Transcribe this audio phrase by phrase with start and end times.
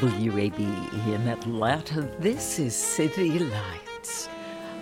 [0.00, 0.58] WABE
[1.08, 2.00] in Atlanta.
[2.20, 4.30] This is City Lights.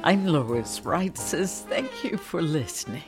[0.04, 3.02] I'm Lois Reitzes thank you for listening.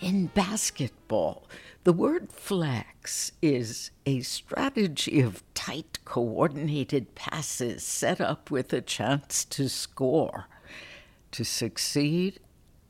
[0.00, 1.46] In basketball,
[1.84, 9.44] the word flex is a strategy of tight, coordinated passes set up with a chance
[9.44, 10.48] to score.
[11.30, 12.40] To succeed,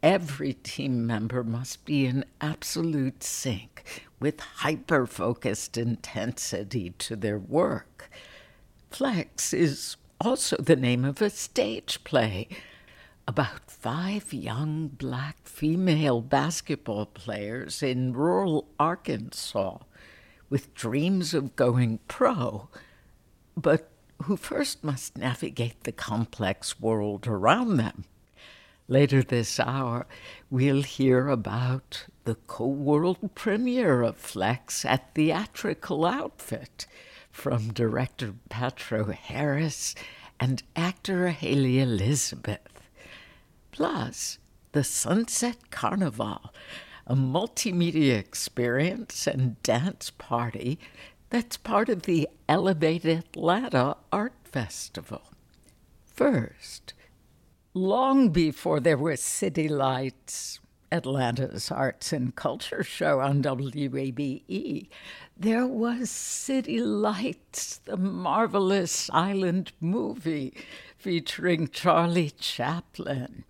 [0.02, 3.84] every team member must be in absolute sync
[4.18, 8.08] with hyper focused intensity to their work.
[8.90, 12.48] Flex is also the name of a stage play
[13.26, 19.78] about five young black female basketball players in rural Arkansas
[20.50, 22.68] with dreams of going pro,
[23.56, 23.88] but
[24.24, 28.04] who first must navigate the complex world around them.
[28.88, 30.06] Later this hour,
[30.50, 36.86] we'll hear about the co world premiere of Flex at Theatrical Outfit
[37.40, 39.94] from director Patdro Harris
[40.38, 42.90] and actor Haley Elizabeth.
[43.72, 44.36] Plus,
[44.72, 46.52] the Sunset Carnival,
[47.06, 50.78] a multimedia experience and dance party
[51.30, 55.22] that's part of the Elevate Atlanta Art Festival.
[56.04, 56.92] First,
[57.72, 60.59] long before there were city lights,
[60.92, 64.88] Atlanta's arts and culture show on WABE,
[65.36, 70.52] there was City Lights, the marvelous silent movie
[70.96, 73.44] featuring Charlie Chaplin.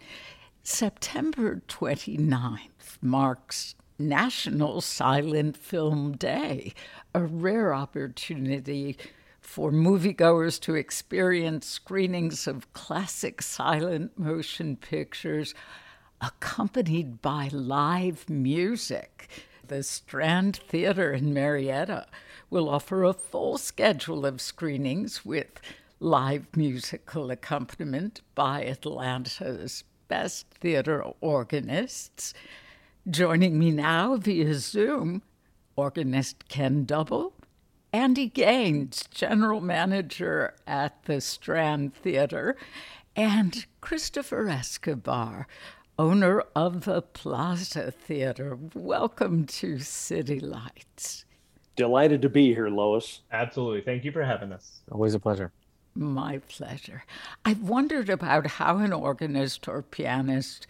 [0.63, 6.75] September 29th marks National Silent Film Day,
[7.15, 8.97] a rare opportunity
[9.41, 15.55] for moviegoers to experience screenings of classic silent motion pictures
[16.21, 19.29] accompanied by live music.
[19.67, 22.07] The Strand Theater in Marietta
[22.51, 25.61] will offer a full schedule of screenings with
[26.01, 32.35] live musical accompaniment by Atlanta's best theater organists.
[33.09, 35.23] Joining me now via Zoom,
[35.77, 37.33] organist Ken Double,
[37.93, 42.57] Andy Gaines, general manager at the Strand Theater,
[43.17, 45.47] and Christopher Escobar,
[46.01, 48.57] owner of the Plaza Theater.
[48.73, 51.27] Welcome to City Lights.
[51.77, 53.21] Delighted to be here, Lois.
[53.31, 53.83] Absolutely.
[53.83, 54.81] Thank you for having us.
[54.91, 55.53] Always a pleasure.
[55.95, 57.05] My pleasure.
[57.45, 60.67] I've wondered about how an organist or pianist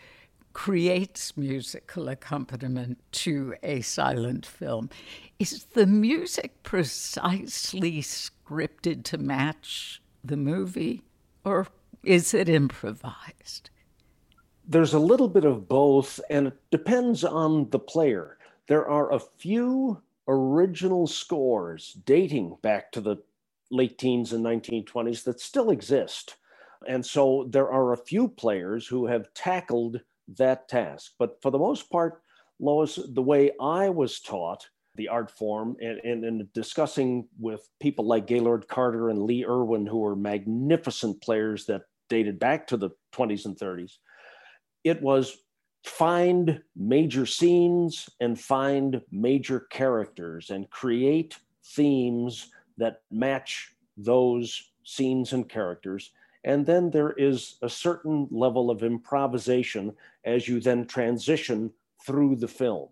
[0.53, 4.91] creates musical accompaniment to a silent film.
[5.39, 11.03] Is the music precisely scripted to match the movie,
[11.45, 11.69] or
[12.03, 13.71] is it improvised?
[14.70, 18.38] There's a little bit of both, and it depends on the player.
[18.69, 23.16] There are a few original scores dating back to the
[23.72, 26.36] late teens and 1920s that still exist.
[26.86, 30.03] And so there are a few players who have tackled
[30.38, 31.14] that task.
[31.19, 32.23] But for the most part,
[32.61, 38.06] Lois, the way I was taught the art form and, and, and discussing with people
[38.06, 42.90] like Gaylord Carter and Lee Erwin, who were magnificent players that dated back to the
[43.12, 43.96] 20s and 30s,
[44.85, 45.38] it was
[45.85, 55.49] find major scenes and find major characters and create themes that match those scenes and
[55.49, 56.11] characters.
[56.44, 59.94] And then there is a certain level of improvisation
[60.25, 61.71] as you then transition
[62.06, 62.88] through the film.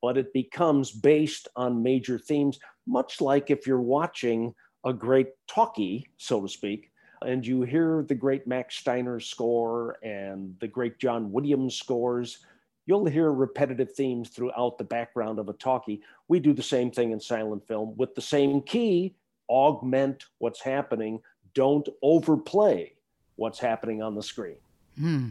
[0.00, 4.54] But it becomes based on major themes, much like if you're watching
[4.84, 6.90] a great talkie, so to speak,
[7.24, 12.38] and you hear the great Max Steiner score and the great John Williams scores,
[12.86, 16.02] you'll hear repetitive themes throughout the background of a talkie.
[16.28, 19.14] We do the same thing in silent film with the same key,
[19.48, 21.20] augment what's happening,
[21.54, 22.92] don't overplay
[23.36, 24.56] what's happening on the screen.
[24.98, 25.28] Hmm.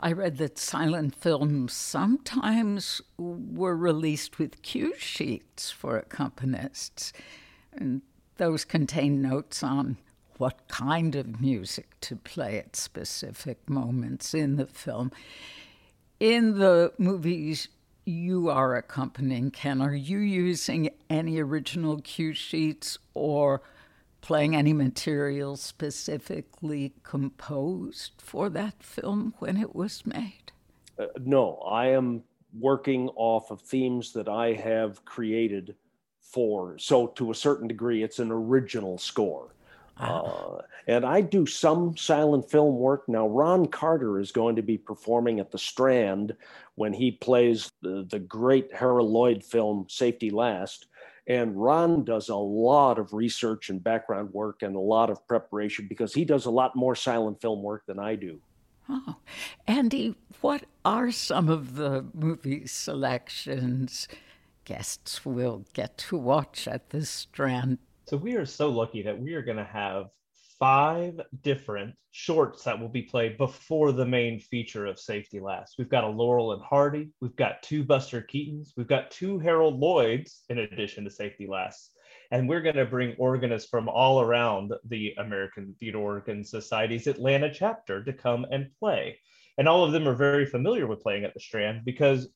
[0.00, 7.12] I read that silent films sometimes were released with cue sheets for accompanists,
[7.74, 8.00] and
[8.38, 9.98] those contain notes on
[10.42, 15.12] what kind of music to play at specific moments in the film.
[16.18, 17.68] In the movies
[18.04, 23.62] you are accompanying, Ken, are you using any original cue sheets or
[24.20, 30.50] playing any material specifically composed for that film when it was made?
[30.98, 32.24] Uh, no, I am
[32.58, 35.76] working off of themes that I have created
[36.20, 36.78] for.
[36.80, 39.54] So, to a certain degree, it's an original score.
[39.98, 40.22] Ah.
[40.22, 43.08] Uh, and I do some silent film work.
[43.08, 46.34] Now, Ron Carter is going to be performing at the Strand
[46.74, 50.86] when he plays the, the great Harold Lloyd film Safety Last.
[51.28, 55.86] And Ron does a lot of research and background work and a lot of preparation
[55.88, 58.40] because he does a lot more silent film work than I do.
[58.88, 59.16] Oh,
[59.68, 64.08] Andy, what are some of the movie selections
[64.64, 67.78] guests will get to watch at the Strand?
[68.12, 70.08] So we are so lucky that we are going to have
[70.58, 75.76] five different shorts that will be played before the main feature of Safety Last.
[75.78, 79.80] We've got a Laurel and Hardy, we've got two Buster Keatons, we've got two Harold
[79.80, 81.94] Lloyds in addition to Safety Last.
[82.30, 87.50] And we're going to bring organists from all around the American Theater Organ Society's Atlanta
[87.50, 89.18] chapter to come and play.
[89.56, 92.28] And all of them are very familiar with playing at the Strand because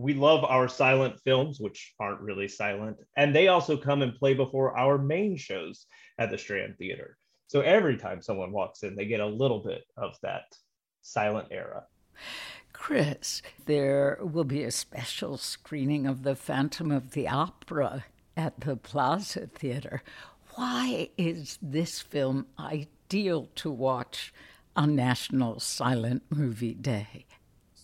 [0.00, 2.96] we love our silent films, which aren't really silent.
[3.16, 5.86] And they also come and play before our main shows
[6.18, 7.18] at the Strand Theater.
[7.48, 10.44] So every time someone walks in, they get a little bit of that
[11.02, 11.84] silent era.
[12.72, 18.04] Chris, there will be a special screening of The Phantom of the Opera
[18.36, 20.02] at the Plaza Theater.
[20.54, 24.32] Why is this film ideal to watch
[24.74, 27.26] on National Silent Movie Day?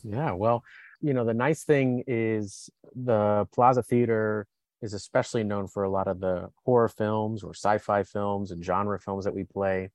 [0.03, 0.65] Yeah, well,
[1.07, 4.49] you know, the nice thing is the Plaza Theater
[4.83, 8.99] is especially known for a lot of the horror films or sci-fi films and genre
[8.99, 9.91] films that we play.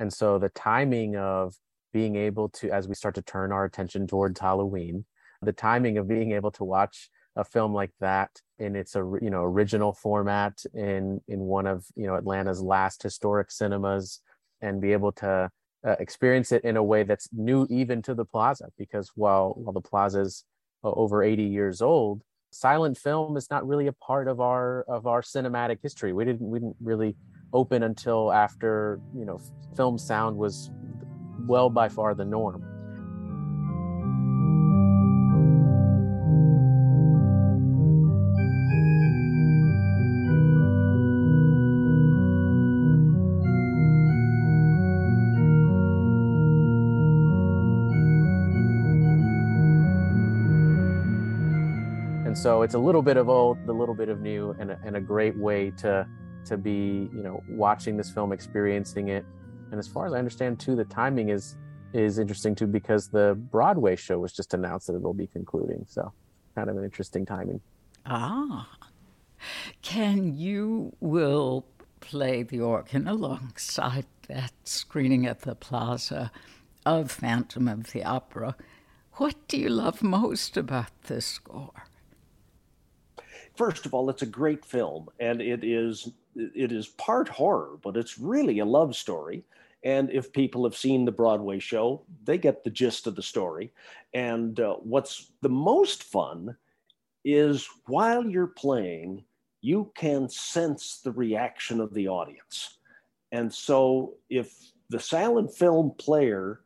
[0.00, 1.54] And so the timing of
[1.92, 5.04] being able to, as we start to turn our attention towards Halloween,
[5.40, 9.44] the timing of being able to watch a film like that in its you know
[9.44, 14.20] original format in in one of you know Atlanta's last historic cinemas
[14.62, 15.50] and be able to
[15.86, 19.74] uh, experience it in a way that's new even to the plaza because while while
[19.74, 20.55] the plaza is uh,
[20.86, 22.22] Uh, over 80 years old
[22.52, 26.12] silent film is not really a part of our of our cinematic history.
[26.12, 27.16] We didn't we didn't really
[27.52, 29.40] open until after you know
[29.76, 30.70] film sound was
[31.46, 32.64] well by far the norm.
[52.46, 54.94] So it's a little bit of old, a little bit of new, and a, and
[54.94, 56.06] a great way to
[56.44, 59.24] to be, you know, watching this film, experiencing it.
[59.72, 61.56] And as far as I understand, too, the timing is
[61.92, 65.86] is interesting too because the Broadway show was just announced that it'll be concluding.
[65.88, 66.12] So
[66.54, 67.60] kind of an interesting timing.
[68.06, 68.70] Ah,
[69.82, 71.66] Ken you will
[71.98, 76.30] play the organ alongside that screening at the Plaza
[76.84, 78.54] of Phantom of the Opera.
[79.14, 81.86] What do you love most about this score?
[83.56, 87.96] First of all, it's a great film, and it is it is part horror, but
[87.96, 89.44] it's really a love story.
[89.82, 93.72] And if people have seen the Broadway show, they get the gist of the story.
[94.14, 96.56] And uh, what's the most fun
[97.24, 99.24] is while you're playing,
[99.60, 102.78] you can sense the reaction of the audience.
[103.32, 106.60] And so if the silent film player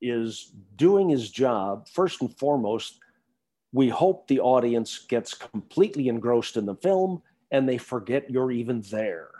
[0.00, 2.98] is doing his job, first and foremost,
[3.74, 8.80] we hope the audience gets completely engrossed in the film and they forget you're even
[8.82, 9.30] there.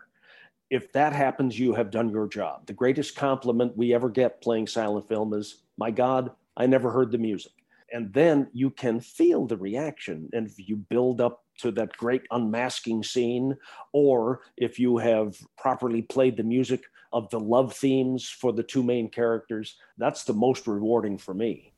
[0.71, 2.67] If that happens, you have done your job.
[2.67, 7.13] The greatest compliment we ever get playing silent film is, My God, I never heard
[7.13, 7.53] the music.
[7.93, 10.29] And then you can feel the reaction.
[10.33, 13.57] And if you build up to that great unmasking scene,
[13.93, 18.83] or if you have properly played the music of the love themes for the two
[18.83, 21.74] main characters, that's the most rewarding for me.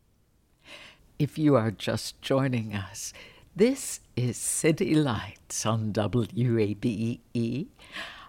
[1.19, 3.15] If you are just joining us,
[3.55, 7.69] this is City Lights on WABE.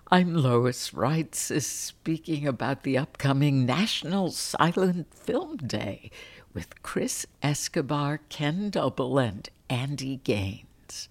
[0.10, 6.12] I'm Lois Reitzes speaking about the upcoming National Silent Film Day
[6.53, 11.10] with Chris Escobar, Ken Double, and Andy Gaines.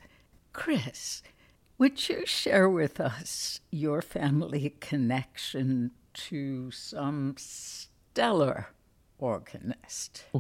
[0.55, 1.23] Chris,
[1.77, 8.69] would you share with us your family connection to some stellar
[9.19, 10.25] organist?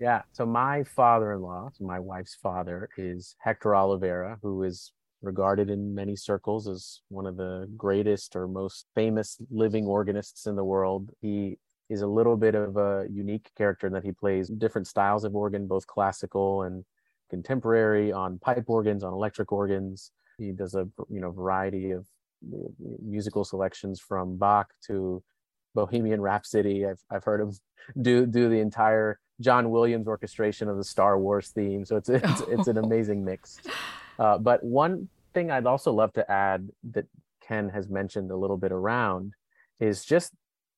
[0.00, 4.92] yeah, so my father in law, so my wife's father, is Hector Olivera, who is
[5.22, 10.56] regarded in many circles as one of the greatest or most famous living organists in
[10.56, 11.10] the world.
[11.20, 11.58] He
[11.88, 15.34] is a little bit of a unique character in that he plays different styles of
[15.34, 16.84] organ, both classical and
[17.30, 20.10] contemporary, on pipe organs, on electric organs.
[20.38, 22.06] He does a you know variety of
[22.52, 22.68] uh,
[23.02, 25.22] musical selections from Bach to
[25.74, 26.86] Bohemian Rhapsody.
[26.86, 27.52] I've I've heard him
[28.00, 31.84] do do the entire John Williams orchestration of the Star Wars theme.
[31.84, 33.58] So it's it's, it's an amazing mix.
[34.16, 37.06] Uh, but one thing I'd also love to add that
[37.40, 39.32] Ken has mentioned a little bit around
[39.80, 40.32] is just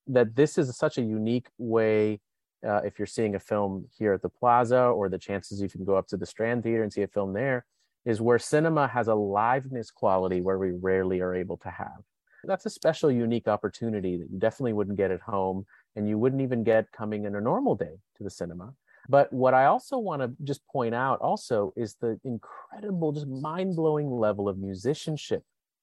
[0.07, 2.21] that this is such a unique way.
[2.67, 5.85] Uh, if you're seeing a film here at the Plaza, or the chances you can
[5.85, 7.67] go up to the Strand Theater and see a film there,
[8.07, 12.03] is where cinema has a liveness quality where we rarely are able to have.
[12.47, 16.43] That's a special, unique opportunity that you definitely wouldn't get at home, and you wouldn't
[16.43, 18.73] even get coming in a normal day to the cinema.
[19.09, 23.77] But what I also want to just point out also is the incredible, just mind
[23.77, 25.43] blowing level of musicianship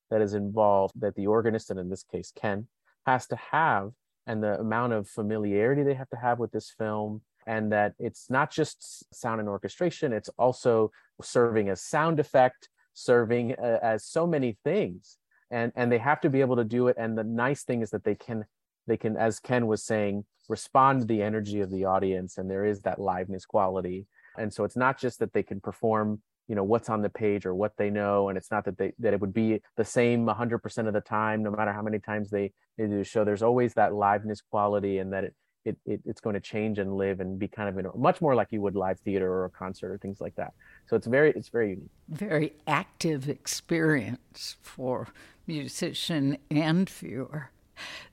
[0.10, 2.67] that is involved that the organist, and in this case, Ken,
[3.05, 3.91] has to have,
[4.27, 7.22] and the amount of familiarity they have to have with this film.
[7.46, 10.91] And that it's not just sound and orchestration, it's also
[11.22, 15.17] serving as sound effect, serving uh, as so many things.
[15.54, 16.98] And, and they have to be able to do it.
[16.98, 18.46] And the nice thing is that they can
[18.88, 22.66] they can as ken was saying respond to the energy of the audience and there
[22.66, 24.06] is that liveness quality
[24.38, 27.46] and so it's not just that they can perform you know what's on the page
[27.46, 30.26] or what they know and it's not that they that it would be the same
[30.26, 33.44] 100% of the time no matter how many times they, they do the show there's
[33.44, 37.20] always that liveness quality and that it, it, it it's going to change and live
[37.20, 39.91] and be kind of in, much more like you would live theater or a concert
[39.91, 40.53] or things like that
[40.88, 45.08] so it's very it's very unique very active experience for
[45.48, 47.50] musician and viewer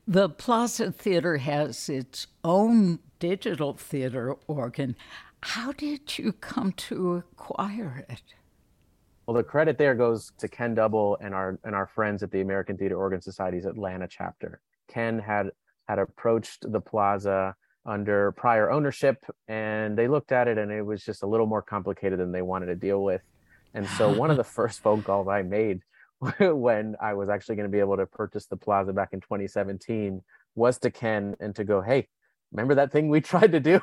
[0.06, 4.96] the Plaza Theater has its own digital theater organ.
[5.42, 8.22] How did you come to acquire it?
[9.26, 12.40] Well, the credit there goes to Ken Double and our and our friends at the
[12.40, 14.60] American Theater Organ Society's Atlanta chapter.
[14.88, 15.52] Ken had
[15.90, 21.04] had approached the Plaza under prior ownership, and they looked at it, and it was
[21.04, 23.22] just a little more complicated than they wanted to deal with.
[23.74, 25.82] And so, one of the first phone calls I made
[26.38, 30.22] when I was actually going to be able to purchase the plaza back in 2017
[30.54, 32.06] was to Ken and to go, hey,
[32.52, 33.80] remember that thing we tried to do?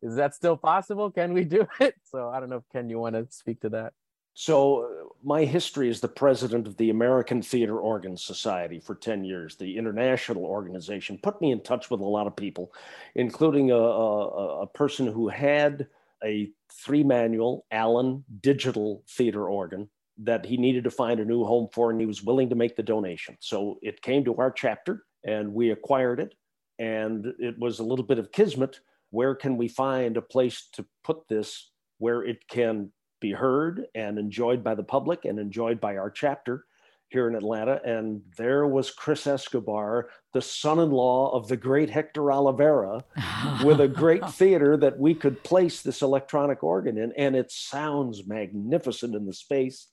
[0.00, 1.10] Is that still possible?
[1.10, 1.94] Can we do it?
[2.04, 3.94] So I don't know if Ken, you want to speak to that.
[4.40, 9.24] So, uh, my history as the president of the American Theater Organ Society for 10
[9.24, 12.72] years, the international organization, put me in touch with a lot of people,
[13.16, 15.88] including a, a, a person who had
[16.22, 21.66] a three manual Allen digital theater organ that he needed to find a new home
[21.72, 23.36] for, and he was willing to make the donation.
[23.40, 26.36] So it came to our chapter, and we acquired it.
[26.78, 28.78] And it was a little bit of kismet.
[29.10, 34.18] Where can we find a place to put this where it can be heard and
[34.18, 36.64] enjoyed by the public and enjoyed by our chapter
[37.08, 37.80] here in Atlanta?
[37.84, 43.02] And there was Chris Escobar, the son in law of the great Hector Olivera,
[43.64, 47.12] with a great theater that we could place this electronic organ in.
[47.16, 49.88] And it sounds magnificent in the space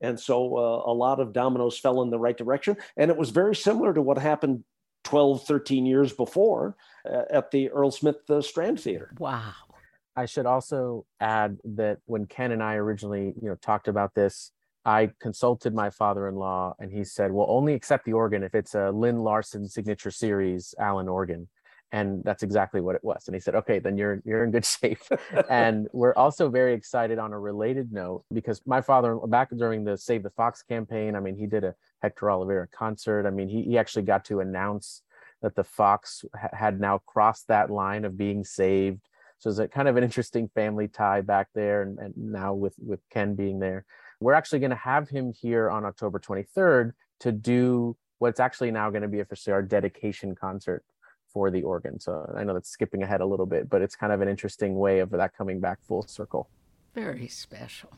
[0.00, 2.76] and so uh, a lot of dominoes fell in the right direction.
[2.96, 4.64] And it was very similar to what happened
[5.04, 6.76] 12, 13 years before
[7.08, 9.10] uh, at the Earl Smith uh, Strand Theater.
[9.18, 9.52] Wow.
[10.18, 14.50] I should also add that when Ken and I originally, you know, talked about this,
[14.84, 18.90] I consulted my father-in-law and he said, "Well, only accept the organ if it's a
[18.90, 21.48] Lyn Larsen signature series Allen organ."
[21.90, 23.24] and that's exactly what it was.
[23.26, 25.00] And he said okay then you're you're in good shape.
[25.48, 29.96] And we're also very excited on a related note because my father back during the
[29.96, 33.26] save the fox campaign i mean he did a hector olivera concert.
[33.26, 35.02] I mean he, he actually got to announce
[35.40, 39.07] that the fox ha- had now crossed that line of being saved
[39.38, 42.74] so it's a kind of an interesting family tie back there and, and now with
[42.78, 43.84] with ken being there
[44.20, 48.90] we're actually going to have him here on october 23rd to do what's actually now
[48.90, 50.84] going to be officially our dedication concert
[51.32, 52.00] for the organ.
[52.00, 54.76] So I know that's skipping ahead a little bit, but it's kind of an interesting
[54.76, 56.48] way of that coming back full circle.
[56.94, 57.90] Very special.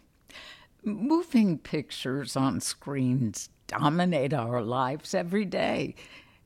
[0.82, 5.94] Moving pictures on screens dominate our lives every day.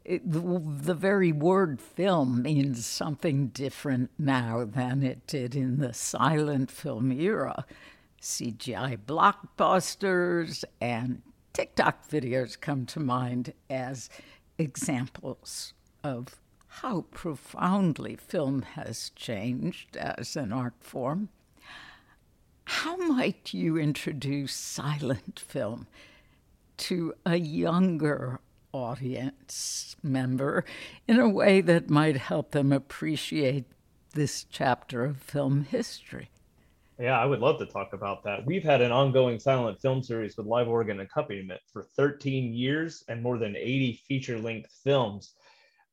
[0.05, 5.95] It, the, the, very word film means something different now than it did in the
[5.95, 7.65] silent film era.
[8.21, 11.23] CGI blockbusters and
[11.55, 14.11] TikTok videos come to mind as
[14.59, 21.31] examples of how profoundly film has changed as an art form.
[22.65, 25.87] How might you introduce silent film
[26.79, 28.41] to a younger
[28.75, 30.65] audience member
[31.07, 33.65] in a way that might help them appreciate
[34.13, 36.29] this chapter of film history?
[36.99, 38.45] Yeah, I would love to talk about that.
[38.45, 43.23] We've had an ongoing silent film series with live organ accompaniment for 13 years and
[43.23, 45.35] more than 80 feature length films.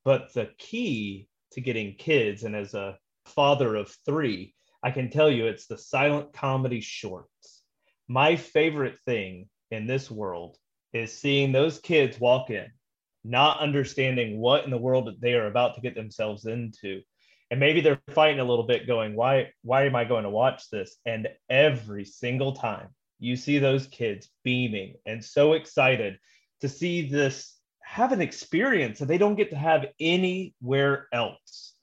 [0.03, 5.29] But the key to getting kids, and as a father of three, I can tell
[5.29, 7.63] you it's the silent comedy shorts.
[8.07, 10.57] My favorite thing in this world
[10.93, 12.67] is seeing those kids walk in,
[13.23, 17.01] not understanding what in the world they are about to get themselves into.
[17.49, 20.69] And maybe they're fighting a little bit going why why am i going to watch
[20.69, 20.97] this?
[21.05, 22.87] And every single time
[23.19, 26.17] you see those kids beaming and so excited
[26.61, 31.73] to see this have an experience that they don't get to have anywhere else.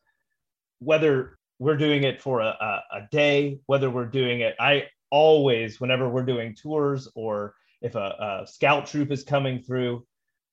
[0.79, 5.81] Whether we're doing it for a, a, a day whether we're doing it i always
[5.81, 10.05] whenever we're doing tours or if a, a scout troop is coming through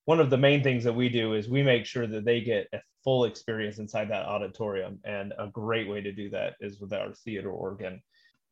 [0.06, 2.68] one of the main things that we do is we make sure that they get
[2.74, 5.00] a full experience inside that auditorium.
[5.04, 8.02] And a great way to do that is with our theater organ.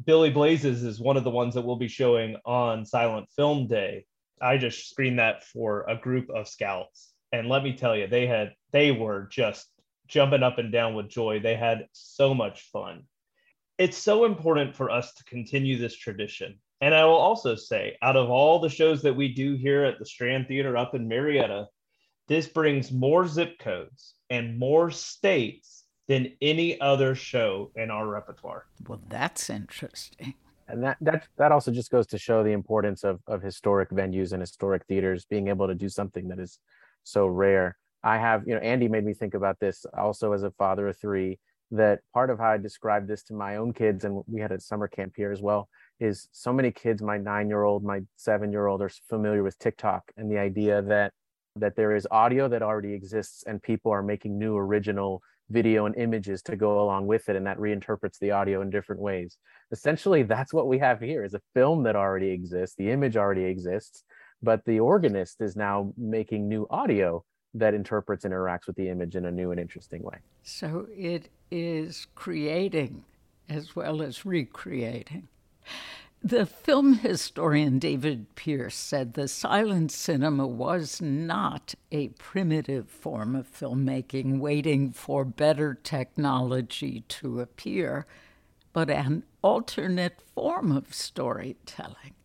[0.04, 4.06] Billy Blazes is one of the ones that we'll be showing on Silent Film Day.
[4.42, 7.14] I just screened that for a group of scouts.
[7.32, 9.68] And let me tell you, they had they were just
[10.08, 11.40] jumping up and down with joy.
[11.40, 13.04] They had so much fun.
[13.78, 16.60] It's so important for us to continue this tradition.
[16.84, 20.00] And I will also say, out of all the shows that we do here at
[20.00, 21.70] the Strand Theater up in Marietta,
[22.28, 28.66] this brings more zip codes and more states than any other show in our repertoire.
[28.86, 30.34] Well, that's interesting.
[30.68, 34.34] And that that that also just goes to show the importance of of historic venues
[34.34, 36.60] and historic theaters being able to do something that is
[37.06, 37.78] so rare.
[38.04, 40.98] I have, you know, Andy made me think about this also as a father of
[40.98, 41.40] three.
[41.74, 44.60] That part of how I described this to my own kids, and we had a
[44.60, 48.52] summer camp here as well, is so many kids my nine year old my seven
[48.52, 51.12] year old are familiar with tiktok and the idea that
[51.56, 55.96] that there is audio that already exists and people are making new original video and
[55.98, 59.38] images to go along with it and that reinterprets the audio in different ways.
[59.72, 63.44] Essentially that's what we have here is a film that already exists the image already
[63.44, 64.04] exists
[64.42, 69.16] but the organist is now making new audio that interprets and interacts with the image
[69.16, 73.04] in a new and interesting way so it is creating
[73.50, 75.28] as well as recreating
[76.26, 83.46] the film historian David Pierce said the silent cinema was not a primitive form of
[83.52, 88.08] filmmaking waiting for better technology to appear,
[88.72, 92.16] but an alternate form of storytelling.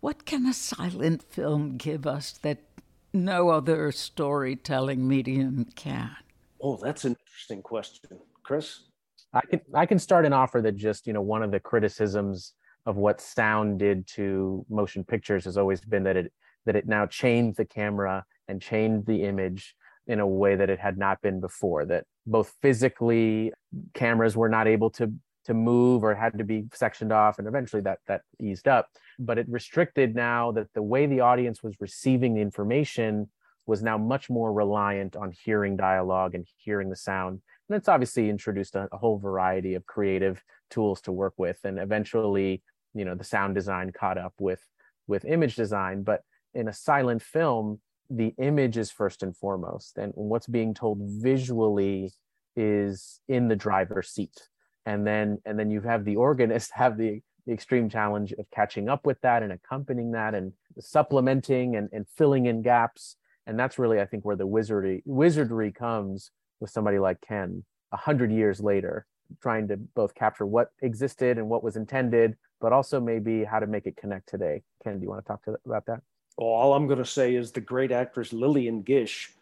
[0.00, 2.67] What can a silent film give us that
[3.12, 6.16] no other storytelling medium can?
[6.60, 8.18] Oh, that's an interesting question.
[8.42, 8.84] Chris?
[9.32, 12.54] I can I can start an offer that just, you know, one of the criticisms
[12.86, 16.32] of what sound did to motion pictures has always been that it
[16.64, 19.74] that it now chained the camera and chained the image
[20.06, 23.52] in a way that it had not been before that both physically
[23.92, 25.12] cameras were not able to
[25.48, 28.88] to move or had to be sectioned off and eventually that that eased up.
[29.18, 33.28] But it restricted now that the way the audience was receiving the information
[33.66, 37.40] was now much more reliant on hearing dialogue and hearing the sound.
[37.68, 41.58] And it's obviously introduced a, a whole variety of creative tools to work with.
[41.64, 42.62] And eventually
[42.94, 44.62] you know the sound design caught up with
[45.06, 46.02] with image design.
[46.02, 46.22] But
[46.54, 47.80] in a silent film
[48.10, 49.96] the image is first and foremost.
[49.96, 52.12] And what's being told visually
[52.54, 54.48] is in the driver's seat
[54.88, 58.88] and then and then you have the organist have the, the extreme challenge of catching
[58.88, 63.78] up with that and accompanying that and supplementing and, and filling in gaps and that's
[63.78, 68.60] really i think where the wizardry wizardry comes with somebody like ken a hundred years
[68.60, 69.06] later
[69.42, 73.66] trying to both capture what existed and what was intended but also maybe how to
[73.66, 74.62] make it connect today.
[74.82, 76.00] Ken, do you want to talk to, about that?
[76.36, 79.32] Well, all I'm going to say is the great actress Lillian Gish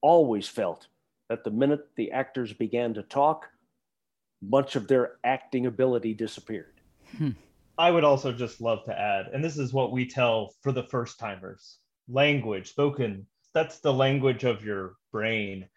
[0.00, 0.88] always felt
[1.28, 3.48] that the minute the actors began to talk,
[4.48, 6.80] much of their acting ability disappeared.
[7.16, 7.30] Hmm.
[7.78, 10.84] I would also just love to add, and this is what we tell for the
[10.84, 11.78] first timers
[12.08, 15.68] language spoken, that's the language of your brain.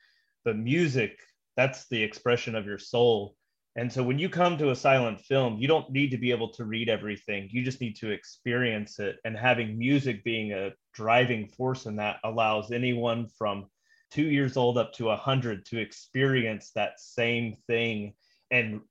[0.46, 1.20] But music,
[1.56, 3.36] that's the expression of your soul.
[3.76, 6.52] And so when you come to a silent film, you don't need to be able
[6.54, 7.48] to read everything.
[7.52, 9.18] You just need to experience it.
[9.24, 13.68] And having music being a driving force in that allows anyone from
[14.12, 18.14] two years old up to a hundred to experience that same thing
[18.52, 18.82] and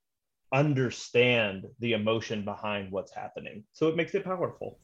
[0.52, 3.64] understand the emotion behind what's happening.
[3.72, 4.78] So it makes it powerful.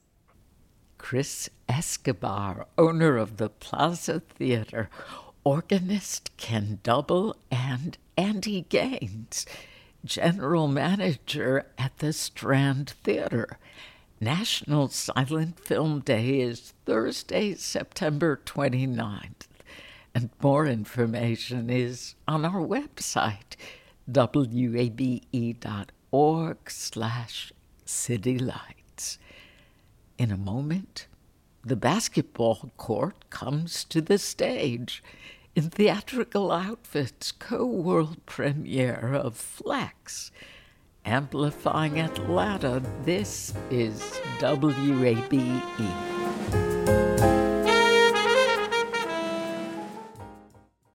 [0.98, 4.88] Chris Escobar, owner of the Plaza Theater,
[5.44, 9.46] organist Ken Double, and Andy Gaines,
[10.04, 13.58] general manager at the Strand Theater.
[14.20, 19.48] National Silent Film Day is Thursday, September 29th,
[20.14, 23.56] and more information is on our website,
[24.06, 25.10] wabe.org
[26.70, 27.52] slash
[27.86, 29.18] citylights.
[30.18, 31.06] In a moment,
[31.64, 35.02] the basketball court comes to the stage
[35.54, 40.30] in theatrical outfits co world premiere of Flex.
[41.04, 44.00] Amplifying Atlanta, this is
[44.40, 45.62] WABE.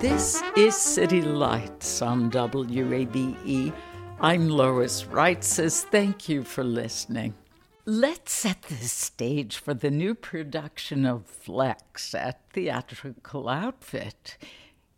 [0.00, 3.72] This is City Lights on WABE.
[4.20, 7.34] I'm Lois Reitzes Thank you for listening.
[7.84, 14.38] Let's set the stage for the new production of Flex at Theatrical Outfit.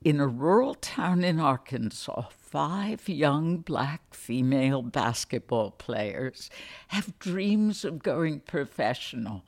[0.03, 6.51] In a rural town in Arkansas, five young black female basketball players
[6.89, 9.45] have dreams of going professional.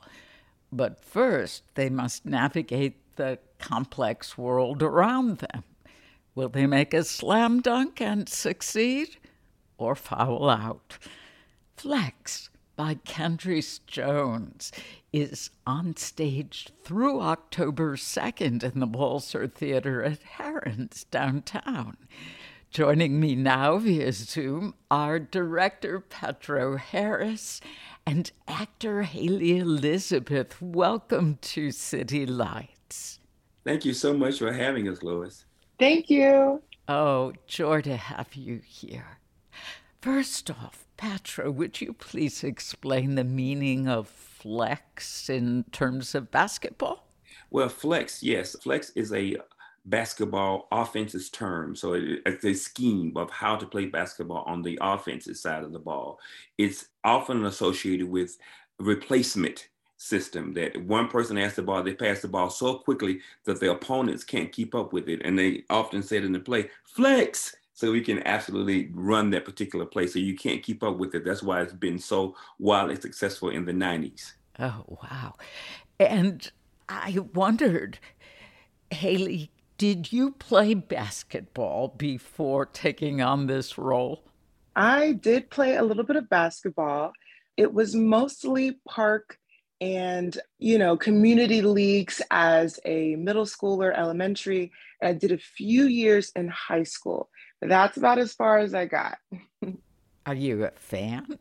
[0.73, 5.63] But first, they must navigate the complex world around them.
[6.35, 9.19] Will they make a slam dunk and succeed
[9.77, 10.97] or foul out?
[11.77, 14.73] Flex by Candrice Jones
[15.13, 21.99] is on stage through October 2nd in the Balzer Theater at Herren's downtown.
[22.71, 27.61] Joining me now via Zoom are director Patdro Harris
[28.07, 30.63] and actor Haley Elizabeth.
[30.63, 32.25] Welcome to City
[32.91, 33.19] Light.
[33.65, 35.45] Thank you so much for having us, Lois.
[35.79, 36.63] Thank you.
[36.89, 39.19] Oh, joy to have you here.
[40.01, 47.07] First off, Patdro, would you please explain the meaning of flex in terms of basketball?
[47.51, 48.57] Well, flex, yes.
[48.63, 49.37] Flex is a
[49.85, 51.77] basketball offensive term.
[51.77, 55.79] So it's a scheme of how to play basketball on the offensive side of the
[55.79, 56.19] ball.
[56.59, 58.37] It's often associated with
[58.79, 59.69] replacement
[60.01, 63.71] system that one person has the ball, they pass the ball so quickly that the
[63.71, 65.21] opponents can't keep up with it.
[65.25, 67.55] And they often said in the play, flex.
[67.75, 70.07] So we can absolutely run that particular play.
[70.07, 71.25] So you can't keep up with it.
[71.25, 74.33] That's why it's been so wildly successful in the 90s.
[74.59, 75.35] Oh, wow.
[75.99, 76.51] And
[76.89, 77.99] I wondered,
[78.91, 84.25] Haley, did you play basketball before taking on this role?
[84.77, 87.13] I did play a little bit of basketball.
[87.59, 89.39] It was mostly park
[89.81, 95.85] and you know community leagues as a middle schooler elementary and i did a few
[95.85, 97.31] years in high school.
[97.63, 99.19] That's about as far as i got.
[100.27, 101.39] Are you a fan?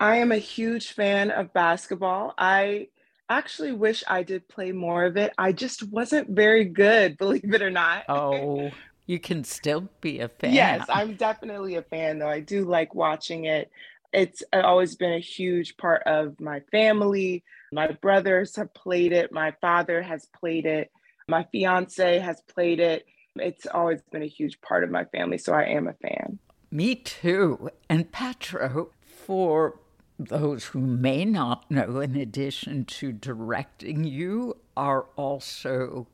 [0.00, 2.34] I am a huge fan of basketball.
[2.36, 2.88] I
[3.28, 5.32] actually wish i did play more of it.
[5.36, 8.04] I just wasn't very good believe it or not.
[8.08, 8.70] Oh
[9.06, 10.54] you can still be a fan.
[10.54, 12.28] Yes i'm definitely a fan though.
[12.28, 13.70] I do like watching it.
[14.12, 19.32] It's always been a huge part of my family my brothers have played it.
[19.32, 20.90] My father has played it.
[21.28, 23.04] My fiance has played it.
[23.36, 26.38] It's always been a huge part of my family, so I am a fan.
[26.70, 27.70] Me too.
[27.88, 29.78] And Patdro, for
[30.18, 36.06] those who may not know, in addition to directing, you are also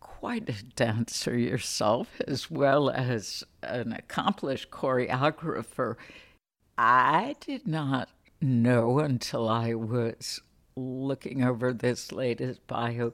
[0.00, 5.96] quite a dancer yourself, as well as an accomplished choreographer.
[6.76, 8.08] I did not
[8.40, 10.40] know until I was
[10.78, 13.12] looking over this latest bio,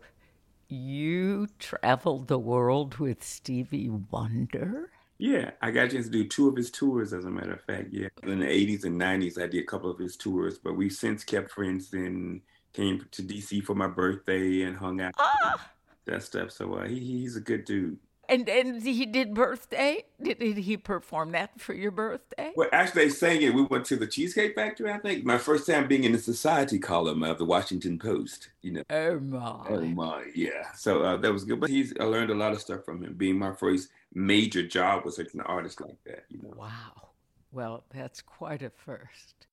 [0.68, 4.90] you traveled the world with Stevie Wonder?
[5.18, 7.62] Yeah, I got a chance to do two of his tours, as a matter of
[7.62, 7.88] fact.
[7.92, 10.92] Yeah, in the 80s and 90s, I did a couple of his tours, but we've
[10.92, 12.40] since kept friends and
[12.72, 15.14] came to DC for my birthday and hung out.
[15.18, 15.70] Ah!
[16.06, 16.50] That stuff.
[16.50, 17.98] So uh, he, he's a good dude.
[18.28, 20.04] And and he did birthday.
[20.22, 22.52] Did, did he perform that for your birthday?
[22.56, 23.54] Well, actually, they sang it.
[23.54, 24.90] We went to the Cheesecake Factory.
[24.90, 28.50] I think my first time being in the society column of the Washington Post.
[28.62, 28.82] You know.
[28.90, 29.66] Oh my.
[29.68, 30.72] Oh my, yeah.
[30.74, 31.60] So uh, that was good.
[31.60, 33.14] But he's I learned a lot of stuff from him.
[33.14, 36.24] Being my first major job was such an artist like that.
[36.28, 36.54] You know.
[36.56, 37.10] Wow.
[37.52, 39.46] Well, that's quite a first.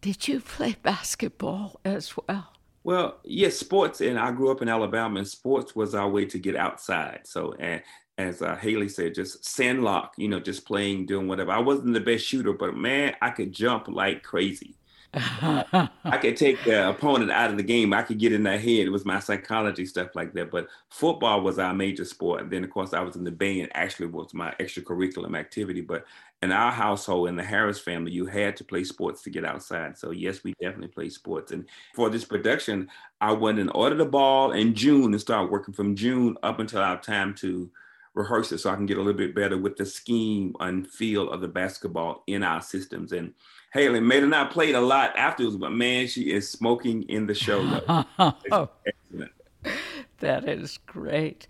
[0.00, 2.52] Did you play basketball as well?
[2.84, 6.38] Well, yes, sports, and I grew up in Alabama, and sports was our way to
[6.38, 7.20] get outside.
[7.24, 7.82] So, and
[8.18, 11.52] as uh, Haley said, just sandlock, you know, just playing, doing whatever.
[11.52, 14.74] I wasn't the best shooter, but man, I could jump like crazy.
[15.14, 17.94] I could take the opponent out of the game.
[17.94, 18.86] I could get in their head.
[18.86, 20.50] It was my psychology stuff like that.
[20.50, 22.42] But football was our major sport.
[22.42, 23.70] And then, of course, I was in the band.
[23.72, 25.80] Actually, was my extracurricular activity.
[25.80, 26.04] But
[26.42, 29.96] in our household, in the Harris family, you had to play sports to get outside.
[29.96, 31.52] So yes, we definitely play sports.
[31.52, 35.74] And for this production, I went and ordered a ball in June and started working
[35.74, 37.70] from June up until our time to
[38.14, 41.30] rehearse it so I can get a little bit better with the scheme and feel
[41.30, 43.12] of the basketball in our systems.
[43.12, 43.34] And
[43.72, 47.34] Haley may have not played a lot afterwards, but man, she is smoking in the
[47.34, 48.06] show.
[48.18, 48.70] oh,
[50.20, 51.46] that is great.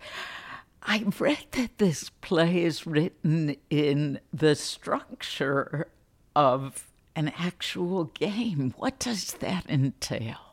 [0.83, 5.87] I read that this play is written in the structure
[6.35, 8.73] of an actual game.
[8.77, 10.48] What does that entail?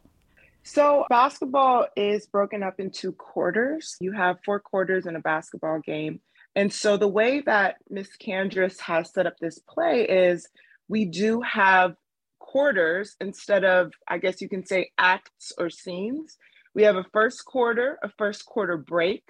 [0.66, 3.96] So, basketball is broken up into quarters.
[4.00, 6.20] You have four quarters in a basketball game.
[6.56, 10.48] And so, the way that Miss Candrice has set up this play is
[10.88, 11.94] we do have
[12.40, 16.36] quarters instead of, I guess you can say, acts or scenes.
[16.74, 19.22] We have a first quarter, a first quarter break,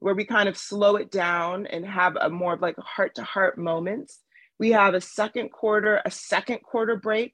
[0.00, 3.22] where we kind of slow it down and have a more of like heart to
[3.24, 4.20] heart moments.
[4.58, 7.32] We have a second quarter, a second quarter break.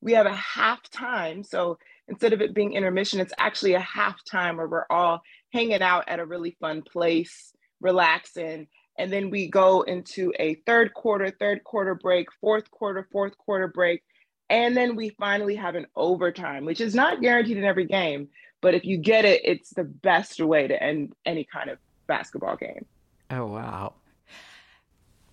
[0.00, 1.42] We have a half time.
[1.42, 6.04] So instead of it being intermission, it's actually a halftime where we're all hanging out
[6.08, 8.66] at a really fun place, relaxing.
[8.98, 13.68] And then we go into a third quarter, third quarter break, fourth quarter, fourth quarter
[13.68, 14.02] break.
[14.50, 18.28] And then we finally have an overtime, which is not guaranteed in every game.
[18.60, 22.56] But if you get it, it's the best way to end any kind of basketball
[22.56, 22.84] game.
[23.30, 23.94] Oh, wow.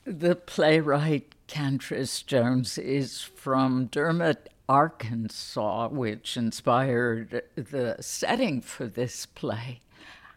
[0.05, 9.81] The playwright Candrice Jones is from Dermott, Arkansas, which inspired the setting for this play.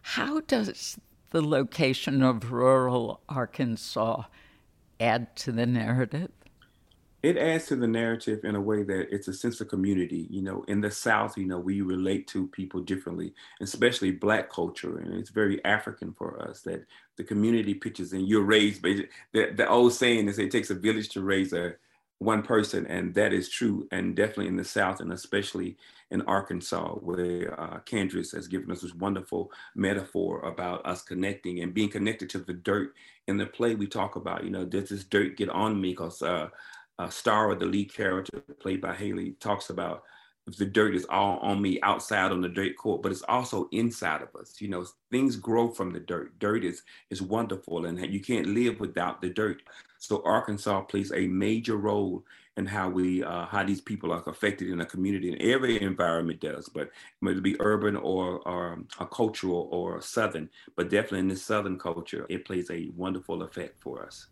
[0.03, 0.99] How does
[1.31, 4.25] the location of rural Arkansas
[5.01, 6.31] add to the narrative?
[7.23, 10.27] It adds to the narrative in a way that it's a sense of community.
[10.29, 13.33] You know, in the South, you know, we relate to people differently,
[13.63, 16.85] especially Black culture, and it's very African for us that
[17.17, 18.27] the community pitches in.
[18.27, 18.97] You're raised, but
[19.33, 21.77] the, the old saying is it takes a village to raise a
[22.25, 25.77] one person, and that is true, and definitely in the South, and especially
[26.11, 31.75] in Arkansas, where uh, Candrice has given us this wonderful metaphor about us connecting and
[31.75, 32.95] being connected to the dirt.
[33.27, 35.91] In the play, we talk about, you know, does this dirt get on me?
[35.91, 36.49] Because uh,
[36.99, 40.05] uh, Star, the lead character played by Haley, talks about
[40.47, 44.21] the dirt is all on me outside on the dirt court, but it's also inside
[44.23, 44.61] of us.
[44.61, 46.39] You know, things grow from the dirt.
[46.39, 49.63] Dirt is is wonderful, and you can't live without the dirt.
[49.99, 52.25] So Arkansas plays a major role
[52.57, 56.41] in how we uh, how these people are affected in a community, and every environment
[56.41, 56.69] does.
[56.69, 61.37] But whether it be urban or, or a cultural or southern, but definitely in the
[61.37, 64.27] southern culture, it plays a wonderful effect for us.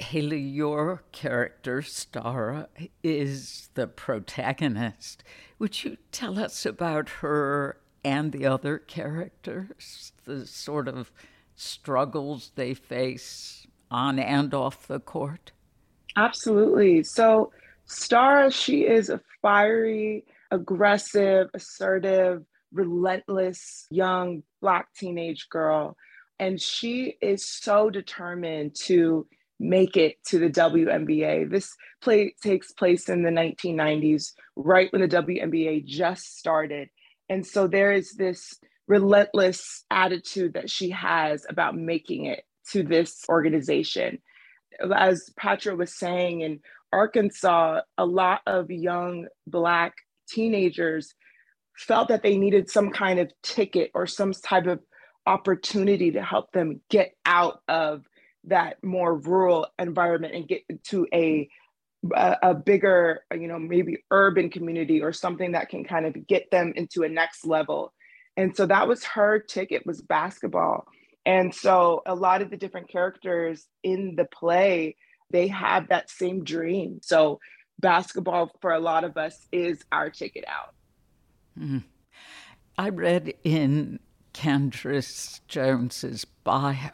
[0.00, 2.66] Haley, your character, Stara,
[3.02, 5.22] is the protagonist.
[5.58, 11.12] Would you tell us about her and the other characters, the sort of
[11.56, 15.52] struggles they face on and off the court?
[16.16, 17.02] Absolutely.
[17.02, 17.52] So,
[17.88, 25.96] Stara, she is a fiery, aggressive, assertive, relentless young Black teenage girl.
[26.38, 29.26] And she is so determined to
[29.60, 31.50] make it to the WNBA.
[31.50, 36.88] This play takes place in the 1990s, right when the WNBA just started.
[37.28, 38.54] And so there is this
[38.86, 44.18] relentless attitude that she has about making it to this organization.
[44.94, 46.60] As Patdro was saying, in
[46.92, 49.94] Arkansas, a lot of young Black
[50.28, 51.14] teenagers
[51.76, 54.80] felt that they needed some kind of ticket or some type of
[55.26, 58.04] opportunity to help them get out of
[58.46, 61.48] that more rural environment and get to a
[62.42, 66.72] a, bigger, you know, maybe urban community or something that can kind of get them
[66.76, 67.92] into a next level.
[68.36, 70.86] And so that was her ticket was basketball.
[71.24, 74.96] And so a lot of the different characters in the play,
[75.30, 77.00] they have that same dream.
[77.02, 77.40] So
[77.78, 80.74] basketball for a lot of us is our ticket out.
[81.58, 81.78] Mm-hmm.
[82.76, 84.00] I read in
[84.34, 86.90] Candrice Jones's bio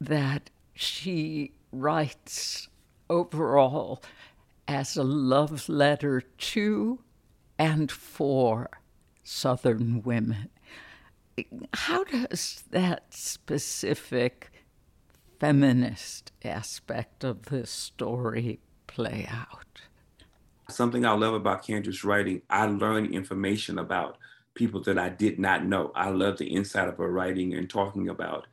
[0.00, 2.68] that she writes
[3.10, 4.02] overall
[4.66, 6.98] as a love letter to
[7.58, 8.70] and for
[9.22, 10.48] Southern women.
[11.74, 14.50] How does that specific
[15.38, 19.82] feminist aspect of this story play out?
[20.70, 24.16] Something I love about Kendra's writing, I learn information about
[24.54, 25.92] people that I did not know.
[25.94, 28.46] I love the inside of her writing and talking about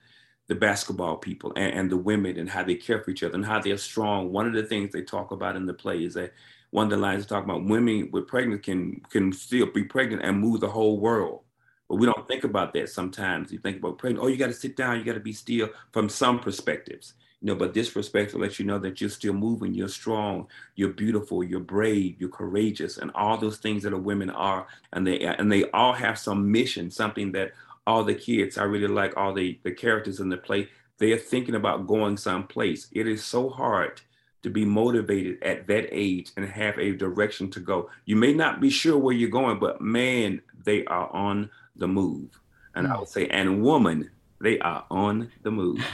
[0.48, 3.46] the basketball people and, and, the women and how they care for each other and
[3.46, 4.32] how they're strong.
[4.32, 6.34] One of the things they talk about in the play is that
[6.72, 10.40] one of the lines talk about women with pregnant can can still be pregnant and
[10.40, 11.42] move the whole world.
[11.90, 13.52] But we don't think about that sometimes.
[13.52, 15.70] You think about pregnant, oh, you got to sit down, you got to be still
[15.92, 17.14] from some perspectives.
[17.42, 20.90] You know, but this perspective lets you know that you're still moving, you're strong, you're
[20.90, 24.68] beautiful, you're brave, you're courageous, and all those things that a women are.
[24.92, 27.54] And they and they all have some mission, something that
[27.88, 30.68] all the kids, I really like all the, the characters in the play,
[31.00, 32.88] they're thinking about going someplace.
[32.92, 34.02] It is so hard
[34.44, 37.90] to be motivated at that age and have a direction to go.
[38.06, 42.40] You may not be sure where you're going, but man, they are on the move.
[42.76, 42.92] And mm.
[42.92, 45.80] I would say, and woman, they are on the move.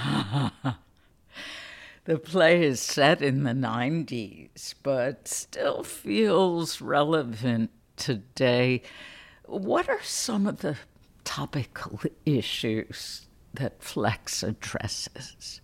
[2.05, 8.81] the play is set in the 90s, but still feels relevant today.
[9.45, 10.77] What are some of the
[11.23, 15.61] topical issues that Flex addresses?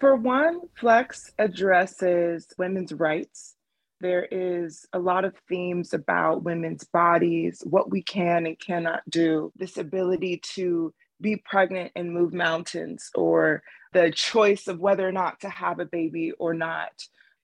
[0.00, 3.54] For one, Flex addresses women's rights.
[4.00, 9.52] There is a lot of themes about women's bodies, what we can and cannot do,
[9.56, 15.40] this ability to be pregnant and move mountains, or the choice of whether or not
[15.40, 16.92] to have a baby or not,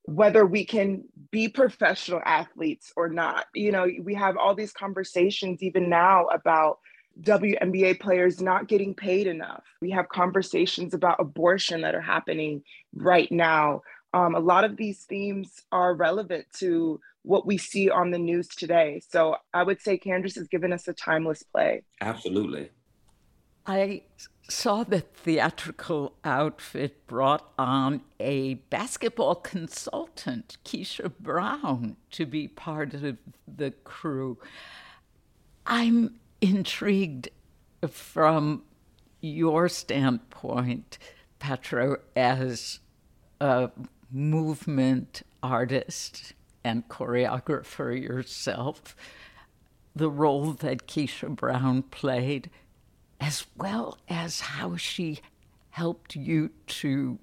[0.03, 3.47] whether we can be professional athletes or not.
[3.55, 6.81] You know, we have all these conversations even now about
[7.23, 9.65] WNBA players not getting paid enough.
[9.81, 12.63] We have conversations about abortion that are happening
[12.95, 13.83] right now.
[14.13, 18.49] Um, a lot of these themes are relevant to what we see on the news
[18.49, 19.03] today.
[19.09, 21.83] So I would say Candrice has given us a timeless play.
[22.01, 22.71] Absolutely.
[23.67, 24.03] I
[24.49, 33.19] saw the theatrical outfit brought on a basketball consultant, Keisha Brown, to be part of
[33.47, 34.39] the crew.
[35.67, 37.29] I'm intrigued
[37.89, 38.63] from
[39.21, 40.99] your standpoint,
[41.41, 42.81] Patdro, as
[43.41, 43.71] a
[44.11, 48.95] movement artist and choreographer yourself,
[49.95, 52.51] the role that Keisha Brown played,
[53.21, 55.21] as well as how she
[55.71, 57.19] helped you to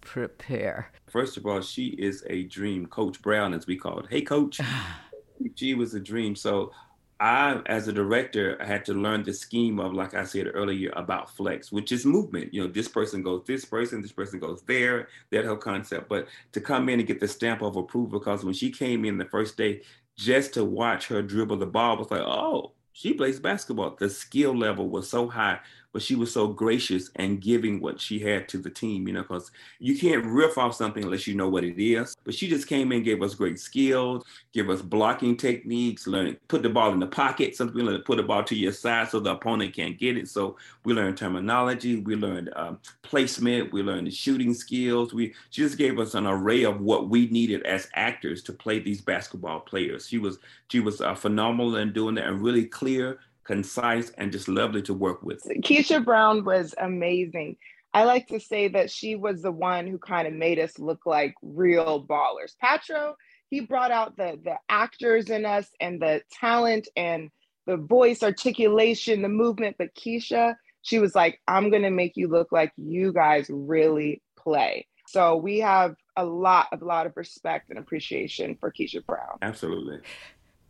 [0.00, 0.90] prepare.
[1.06, 2.86] First of all, she is a dream.
[2.86, 4.06] Coach Brown, as we call it.
[4.08, 4.60] Hey, Coach.
[5.54, 6.34] she was a dream.
[6.34, 6.72] So
[7.20, 10.92] I, as a director, I had to learn the scheme of, like I said earlier,
[10.94, 12.54] about flex, which is movement.
[12.54, 16.08] You know, this person goes this person, this person goes there, that whole concept.
[16.08, 19.18] But to come in and get the stamp of approval, because when she came in
[19.18, 19.82] the first day,
[20.16, 23.96] just to watch her dribble the ball was like, oh, she plays basketball.
[23.98, 25.60] The skill level was so high
[25.92, 29.22] but she was so gracious and giving what she had to the team, you know,
[29.22, 32.14] because you can't riff off something unless you know what it is.
[32.24, 36.62] But she just came in, gave us great skills, give us blocking techniques, learn put
[36.62, 39.32] the ball in the pocket, something like put the ball to your side so the
[39.32, 40.28] opponent can't get it.
[40.28, 45.14] So we learned terminology, we learned um, placement, we learned the shooting skills.
[45.14, 48.78] We she just gave us an array of what we needed as actors to play
[48.78, 50.06] these basketball players.
[50.06, 54.46] She was she was uh, phenomenal in doing that and really clear concise, and just
[54.46, 55.42] lovely to work with.
[55.62, 57.56] Keisha Brown was amazing.
[57.94, 61.06] I like to say that she was the one who kind of made us look
[61.06, 62.52] like real ballers.
[62.62, 63.14] Patdro,
[63.48, 67.30] he brought out the the actors in us and the talent and
[67.66, 69.76] the voice articulation, the movement.
[69.78, 74.86] But Keisha, she was like, I'm gonna make you look like you guys really play.
[75.06, 79.38] So we have a lot, a lot of respect and appreciation for Keisha Brown.
[79.40, 80.00] Absolutely.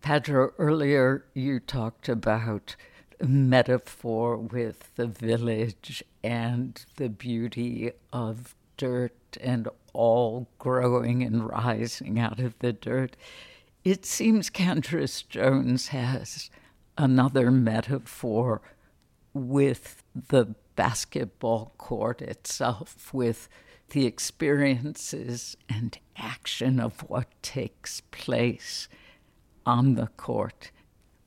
[0.03, 2.77] Patdro, earlier you talked about
[3.21, 12.39] metaphor with the village and the beauty of dirt and all growing and rising out
[12.39, 13.17] of the dirt.
[13.85, 16.49] It seems Candrice Jones has
[16.97, 18.61] another metaphor
[19.35, 23.49] with the basketball court itself, with
[23.91, 28.89] the experiences and action of what takes place
[29.69, 30.71] on the court.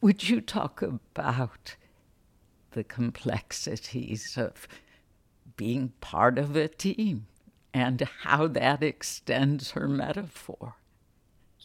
[0.02, 1.76] Would you talk about
[2.72, 4.68] the complexities of
[5.56, 7.28] being part of a team
[7.72, 10.74] and how that extends her metaphor?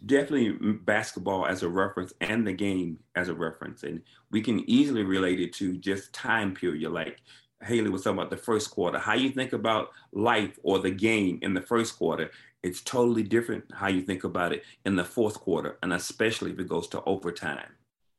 [0.05, 3.83] Definitely basketball as a reference and the game as a reference.
[3.83, 7.23] And we can easily relate it to just time period, like
[7.63, 8.99] Haley was talking about the first quarter.
[8.99, 12.31] How you think about life or the game in the first quarter,
[12.63, 16.59] it's totally different how you think about it in the fourth quarter, and especially if
[16.59, 17.77] it goes to overtime.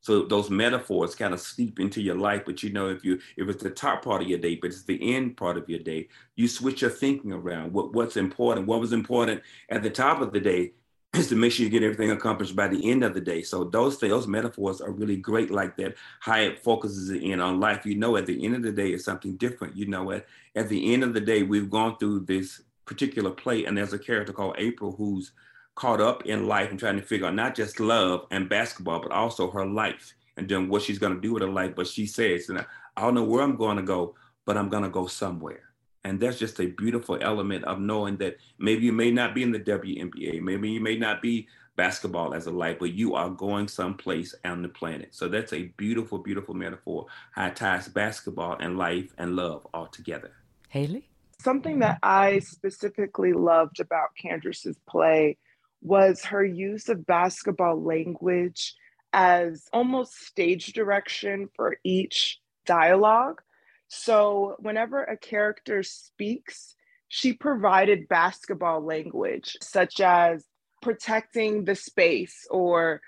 [0.07, 3.49] So those metaphors kind of seep into your life, but you know, if you if
[3.49, 6.07] it's the top part of your day, but it's the end part of your day,
[6.35, 7.73] you switch your thinking around.
[7.73, 8.67] What what's important?
[8.67, 10.71] What was important at the top of the day
[11.13, 13.41] is to make sure you get everything accomplished by the end of the day.
[13.41, 15.95] So those those metaphors are really great like that.
[16.21, 17.85] How it focuses in on life.
[17.85, 19.75] You know, at the end of the day, it's something different.
[19.75, 20.25] You know, at
[20.55, 23.99] at the end of the day, we've gone through this particular play, and there's a
[23.99, 25.31] character called April who's
[25.75, 29.11] caught up in life and trying to figure out not just love and basketball, but
[29.11, 31.75] also her life and then what she's going to do with her life.
[31.75, 32.65] But she says, and
[32.95, 34.15] I don't know where I'm going to go,
[34.45, 35.61] but I'm going to go somewhere.
[36.03, 39.51] And that's just a beautiful element of knowing that maybe you may not be in
[39.51, 43.67] the WNBA, maybe you may not be basketball as a life, but you are going
[43.67, 45.09] someplace on the planet.
[45.11, 49.87] So that's a beautiful, beautiful metaphor how it ties basketball and life and love all
[49.87, 50.31] together.
[50.69, 51.09] Haley?
[51.39, 55.37] Something that I specifically loved about Candrice's play
[55.81, 58.73] was her use of basketball language
[59.13, 63.41] as almost stage direction for each dialogue.
[63.87, 66.75] So, whenever a character speaks,
[67.07, 70.45] she provided basketball language, such as
[70.81, 73.01] protecting the space or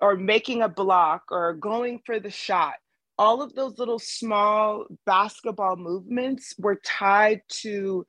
[0.00, 2.74] or making a block or going for the shot
[3.18, 8.06] all of those little small basketball movements were tied to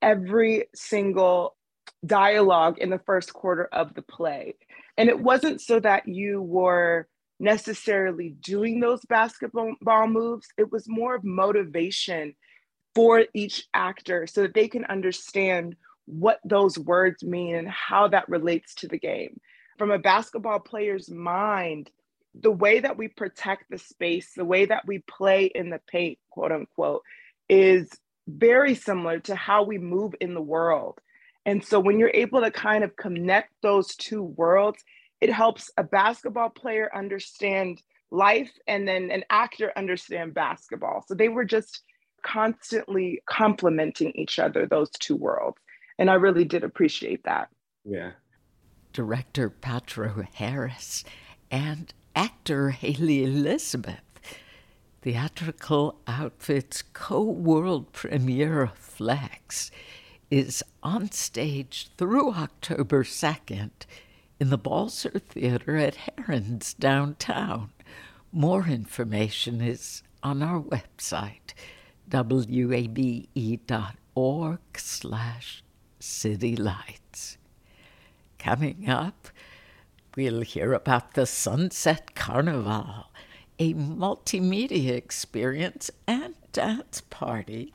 [0.00, 1.56] every single
[2.04, 4.54] dialogue in the first quarter of the play.
[4.96, 7.06] And it wasn't so that you were
[7.38, 12.34] necessarily doing those basketball moves, it was more of motivation
[12.94, 15.76] for each actor so that they can understand
[16.06, 19.40] what those words mean and how that relates to the game.
[19.78, 21.90] From a basketball player's mind,
[22.34, 26.18] the way that we protect the space, the way that we play in the paint,
[26.30, 27.02] quote unquote,
[27.48, 27.90] is
[28.26, 30.98] very similar to how we move in the world.
[31.44, 34.82] And so when you're able to kind of connect those two worlds,
[35.20, 41.04] it helps a basketball player understand life and then an actor understand basketball.
[41.06, 41.82] So they were just
[42.22, 45.58] constantly complementing each other, those two worlds.
[45.98, 47.48] And I really did appreciate that.
[47.84, 48.12] Yeah.
[48.92, 51.04] Director Patdro Harris
[51.50, 54.00] and actor Hayley Elizabeth.
[55.02, 59.70] Theatrical Outfit's co world premiere of Flex
[60.30, 63.70] is on stage through October 2nd
[64.40, 67.70] in the Balzer Theater at Herren's downtown.
[68.32, 71.52] More information is on our website,
[72.10, 73.28] wabe.org
[74.76, 75.62] slash
[76.00, 77.36] citylights.
[78.38, 79.28] Coming up,
[80.16, 83.06] we'll hear about the Sunset Carnival,
[83.58, 87.72] a multimedia experience and dance party,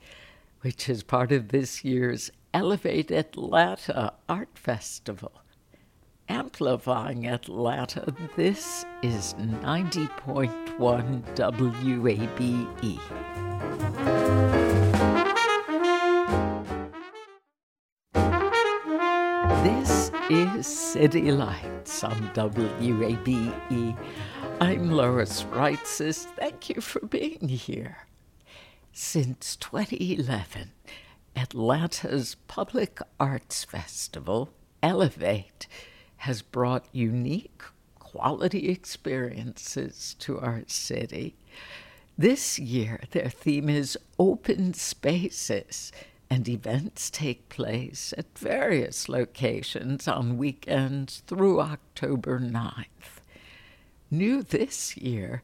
[0.62, 5.32] which is part of this year's Elevate Atlanta Art Festival.
[6.30, 13.00] Amplifying Atlanta, this is 90.1 WABE.
[19.64, 19.97] This
[20.30, 23.98] is City Lights on WABE.
[24.60, 26.26] I'm Lois Reitzes.
[26.36, 28.00] Thank you for being here.
[28.92, 30.72] Since 2011,
[31.34, 34.50] Atlanta's Public Arts Festival,
[34.84, 35.68] Elevate,
[36.18, 37.62] has brought unique
[37.98, 41.38] quality experiences to our city.
[42.18, 45.94] This year, their theme is Open Spaces,
[46.30, 53.22] and events take place at various locations on weekends through October 9th.
[54.12, 55.42] New this year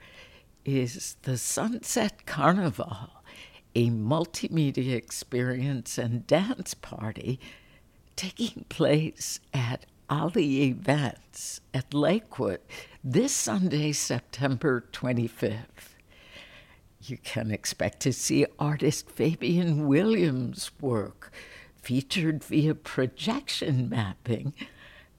[0.66, 3.10] is the Sunset Carnival
[3.76, 7.40] a multimedia experience and dance party
[8.16, 12.60] taking place at Ali Events at Lakewood
[13.04, 15.93] this Sunday, September 25th.
[17.06, 21.34] You can expect to see artist Fabian Williams' work
[21.76, 24.54] featured via projection mapping,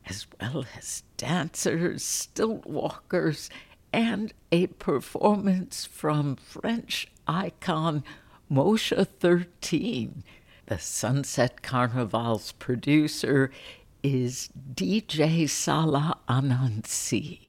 [0.06, 3.50] as well as dancers, stilt walkers,
[3.92, 8.02] and a performance from French icon
[8.50, 10.24] Moesha 13.
[10.64, 13.50] The Sunset Carnival's producer
[14.02, 17.46] is DJ Salah Ananse.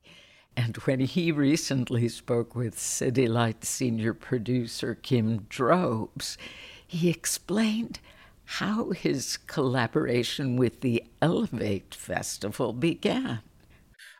[0.58, 6.38] And when he recently spoke with City Light senior producer Kim Drobes,
[6.88, 7.99] he explained
[8.45, 13.39] how his collaboration with the Elevate Festival began.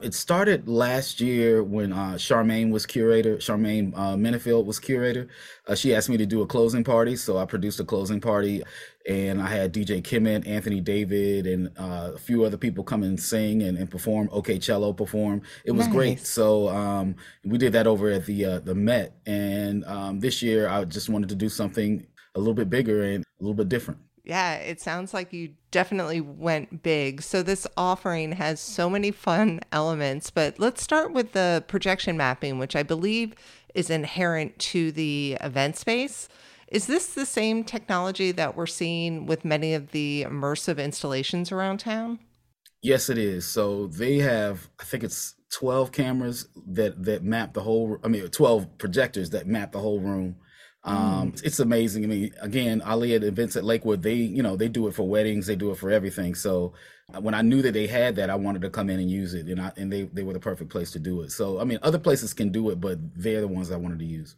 [0.02, 3.38] It started last year when uh, Charmaine was curator.
[3.38, 5.30] Charmaine uh, Minniefield was curator.
[5.68, 8.62] Uh, she asked me to do a closing party, so I produced a closing party,
[9.08, 13.20] and I had DJ Kemit, Anthony David, and uh, a few other people come and
[13.20, 14.30] sing and, and perform.
[14.32, 15.41] OK Cello perform.
[15.64, 15.95] It was nice.
[15.95, 16.20] great.
[16.26, 20.68] So um, we did that over at the uh, the Met, and um, this year
[20.68, 23.99] I just wanted to do something a little bit bigger and a little bit different.
[24.24, 27.22] Yeah, it sounds like you definitely went big.
[27.22, 32.58] So, this offering has so many fun elements, but let's start with the projection mapping,
[32.58, 33.36] which I believe
[33.76, 36.28] is inherent to the event space.
[36.68, 41.80] Is this the same technology that we're seeing with many of the immersive installations around
[41.80, 42.20] town?
[42.82, 43.47] Yes, it is.
[43.47, 48.28] So, they have, I think it's 12 cameras that that map the whole I mean
[48.28, 50.36] 12 projectors that map the whole room
[50.86, 51.43] um, mm.
[51.43, 52.03] It's amazing.
[52.03, 55.07] I mean, again, Ali at events at Lakewood, they, you know, they do it for
[55.07, 56.36] weddings, they do it for everything.
[56.36, 56.74] So
[57.13, 59.34] uh, when I knew that they had that, I wanted to come in and use
[59.34, 61.32] it, and I, and they they were the perfect place to do it.
[61.32, 64.05] So I mean, other places can do it, but they're the ones I wanted to
[64.05, 64.36] use.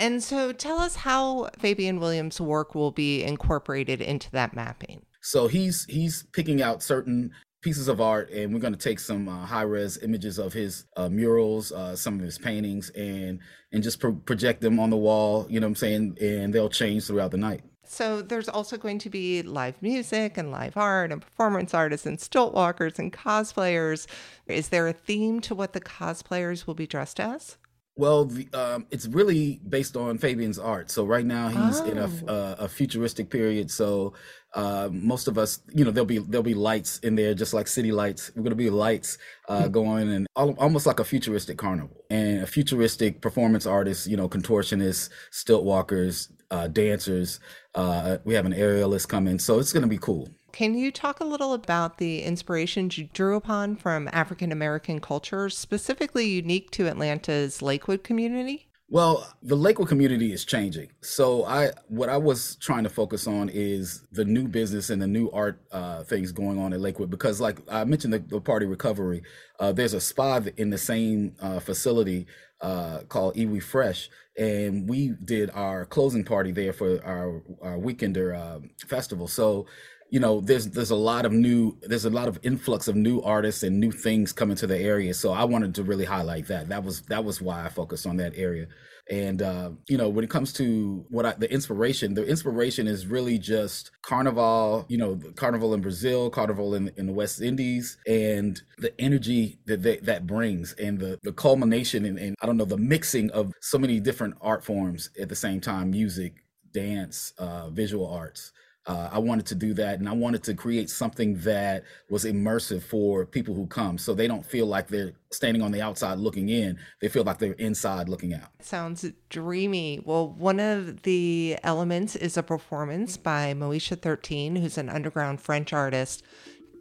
[0.00, 5.02] And so, tell us how Fabian Williams' work will be incorporated into that mapping.
[5.20, 7.32] So he's he's picking out certain
[7.62, 10.86] pieces of art and we're going to take some uh, high res images of his
[10.96, 13.38] uh, murals uh, some of his paintings and
[13.70, 16.16] and just pro- project them on the wall you know what i'm saying?
[16.22, 17.60] And they'll change throughout the night.
[17.84, 22.18] So there's also going to be live music and live art and performance artists and
[22.18, 24.06] stilt walkers and cosplayers.
[24.46, 27.58] Is there a theme to what the cosplayers will be dressed as
[28.00, 30.90] well, the, um, it's really based on Fabian's art.
[30.90, 31.84] So right now he's oh.
[31.84, 33.70] in a, a, a, futuristic period.
[33.70, 34.14] So
[34.54, 37.68] uh, most of us, you know, there'll be there'll be lights in there, just like
[37.68, 38.32] city lights.
[38.34, 39.18] We're gonna be lights
[39.50, 39.70] uh, hmm.
[39.70, 44.06] going, and all, almost like a futuristic carnival and a futuristic performance artist.
[44.06, 47.38] You know, contortionists, stilt walkers, uh, dancers.
[47.74, 50.30] Uh, we have an aerialist coming, so it's gonna be cool.
[50.52, 55.48] Can you talk a little about the inspirations you drew upon from African American culture,
[55.48, 58.66] specifically unique to Atlanta's Lakewood community?
[58.92, 60.90] Well, the Lakewood community is changing.
[61.00, 65.06] So I what I was trying to focus on is the new business and the
[65.06, 68.66] new art uh, things going on in Lakewood because like I mentioned the, the party
[68.66, 69.22] recovery,
[69.60, 72.26] uh, there's a spa in the same uh, facility
[72.60, 78.34] uh, called Iwi Fresh, and we did our closing party there for our, our weekender
[78.36, 79.28] uh, festival.
[79.28, 79.66] So
[80.10, 83.20] you know there's there's a lot of new there's a lot of influx of new
[83.22, 85.14] artists and new things coming to the area.
[85.14, 86.68] So i wanted to really highlight that.
[86.68, 88.66] That was that was why i focused on that area.
[89.08, 93.06] And uh, you know when it comes to what I, the inspiration the inspiration is
[93.06, 98.60] really just carnival you know carnival in brazil carnival in, in the west indies and
[98.78, 102.64] the energy that they, that brings and the the culmination and, and i don't know
[102.64, 106.34] the mixing of so many different art forms at the same time music
[106.72, 108.52] dance uh, visual arts
[108.86, 112.82] uh, I wanted to do that, and I wanted to create something that was immersive
[112.82, 116.48] for people who come, so they don't feel like they're standing on the outside looking
[116.48, 116.78] in.
[117.00, 118.48] They feel like they're inside looking out.
[118.60, 120.02] Sounds dreamy.
[120.04, 125.72] Well, one of the elements is a performance by Moesha 13, who's an underground French
[125.72, 126.22] artist.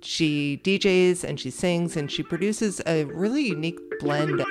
[0.01, 4.41] She DJs and she sings and she produces a really unique blend.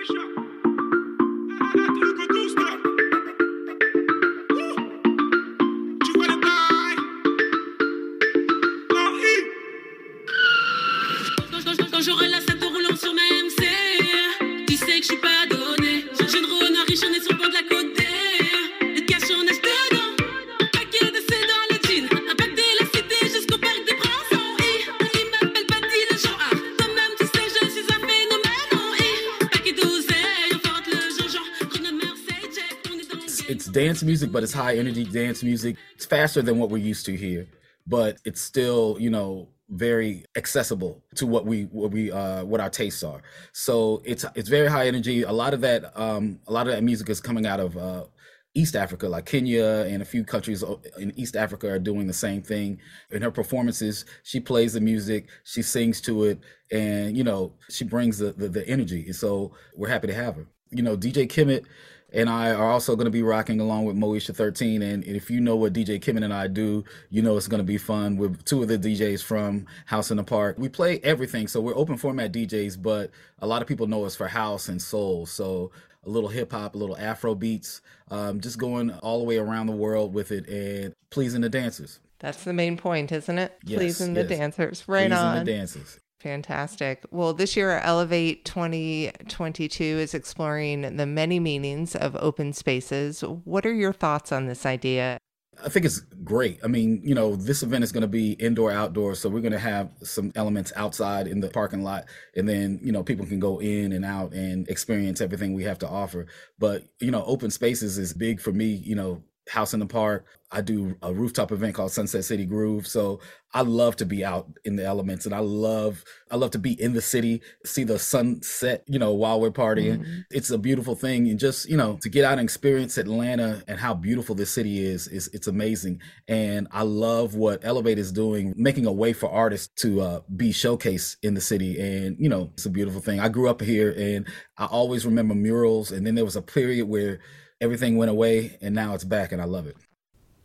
[33.79, 35.76] Dance music, but it's high energy dance music.
[35.95, 37.47] It's faster than what we're used to here,
[37.87, 42.70] but it's still, you know, very accessible to what we what we uh what our
[42.70, 43.22] tastes are.
[43.53, 45.22] So it's it's very high energy.
[45.22, 48.07] A lot of that um a lot of that music is coming out of uh
[48.53, 50.64] East Africa, like Kenya and a few countries
[50.99, 52.81] in East Africa are doing the same thing.
[53.12, 56.41] In her performances, she plays the music, she sings to it,
[56.72, 59.05] and you know, she brings the the, the energy.
[59.07, 60.49] And so we're happy to have her.
[60.70, 61.64] You know, DJ Kemit
[62.13, 64.83] and I are also going to be rocking along with Moesha 13.
[64.83, 67.65] And if you know what DJ Kemit and I do, you know it's going to
[67.65, 70.57] be fun with two of the DJs from House in the Park.
[70.59, 74.17] We play everything, so we're open format DJs, but a lot of people know us
[74.17, 75.27] for house and soul.
[75.27, 75.71] So
[76.05, 79.67] a little hip hop, a little Afro beats, um, just going all the way around
[79.67, 82.01] the world with it and pleasing the dancers.
[82.21, 83.57] That's the main point, isn't it?
[83.65, 84.29] Yes, pleasing yes.
[84.29, 84.85] the dancers.
[84.89, 85.45] Right pleasing on.
[85.45, 86.01] the dancers.
[86.21, 87.05] Fantastic.
[87.12, 93.21] Well, this year, Elevate 2022 is exploring the many meanings of open spaces.
[93.21, 95.19] What are your thoughts on this idea?
[95.64, 96.61] I think it's great.
[96.62, 99.53] I mean, you know, this event is going to be indoor, outdoor, so we're going
[99.53, 102.05] to have some elements outside in the parking lot,
[102.37, 105.79] and then you know people can go in and out and experience everything we have
[105.81, 106.27] to offer.
[106.59, 108.66] But you know, open spaces is big for me.
[108.66, 110.26] You know, house in the park.
[110.51, 112.86] I do a rooftop event called Sunset City Groove.
[112.86, 113.20] So
[113.53, 116.80] I love to be out in the elements and I love I love to be
[116.80, 119.99] in the city, see the sunset, you know, while we're partying.
[119.99, 120.20] Mm-hmm.
[120.30, 123.78] It's a beautiful thing and just, you know, to get out and experience Atlanta and
[123.78, 126.01] how beautiful this city is is it's amazing.
[126.28, 130.51] And I love what Elevate is doing, making a way for artists to uh, be
[130.51, 133.20] showcased in the city and, you know, it's a beautiful thing.
[133.20, 134.26] I grew up here and
[134.57, 137.20] I always remember murals and then there was a period where
[137.61, 139.77] everything went away and now it's back and I love it.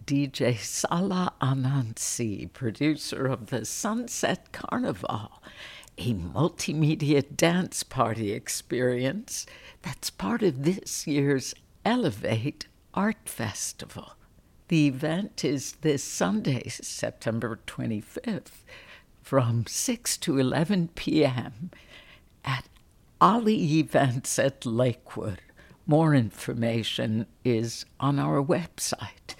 [0.05, 5.41] DJ Salah Ananse, producer of the Sunset Carnival,
[5.97, 9.45] a multimedia dance party experience
[9.81, 11.53] that's part of this year's
[11.85, 14.13] Elevate Art Festival.
[14.67, 18.63] The event is this Sunday, September 25th,
[19.21, 21.71] from 6 to 11 p.m.
[22.43, 22.65] at
[23.21, 25.41] Ali Events at Lakewood.
[25.85, 29.35] More information is on our website,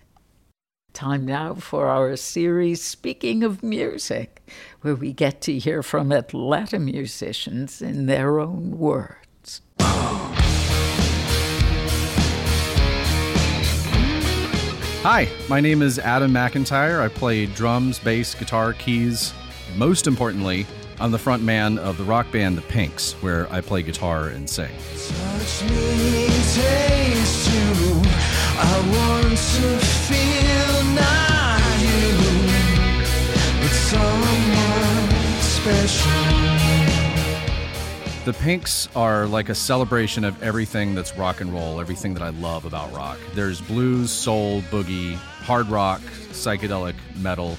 [0.92, 4.46] Time now for our series Speaking of Music,
[4.82, 9.62] where we get to hear from Atlanta musicians in their own words.
[15.02, 17.00] Hi, my name is Adam McIntyre.
[17.00, 19.34] I play drums, bass, guitar, keys.
[19.78, 20.66] Most importantly,
[21.02, 24.50] I'm the front man of the rock band The Pinks, where I play guitar and
[24.50, 24.68] sing.
[24.68, 28.02] Touch me, taste you.
[28.62, 29.78] I want to
[30.10, 32.18] feel not you,
[33.62, 36.12] but someone special.
[38.26, 42.30] The Pinks are like a celebration of everything that's rock and roll, everything that I
[42.30, 43.18] love about rock.
[43.36, 47.58] There's blues, soul, boogie, hard rock, psychedelic, metal,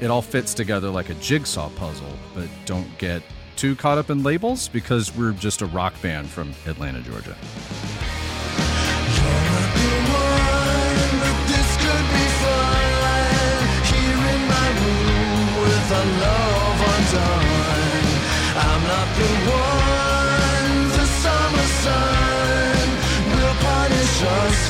[0.00, 3.22] it all fits together like a jigsaw puzzle, but don't get
[3.56, 7.36] too caught up in labels because we're just a rock band from Atlanta, Georgia.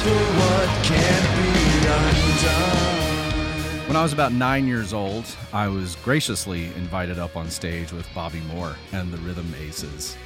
[0.02, 2.81] for what can't be undone.
[3.92, 8.08] When I was about nine years old, I was graciously invited up on stage with
[8.14, 10.16] Bobby Moore and the Rhythm Aces.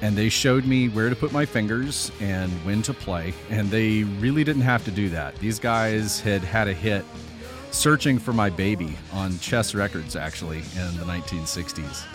[0.00, 3.34] And they showed me where to put my fingers and when to play.
[3.50, 5.36] And they really didn't have to do that.
[5.36, 7.04] These guys had had a hit
[7.72, 12.06] searching for my baby on Chess Records, actually, in the 1960s.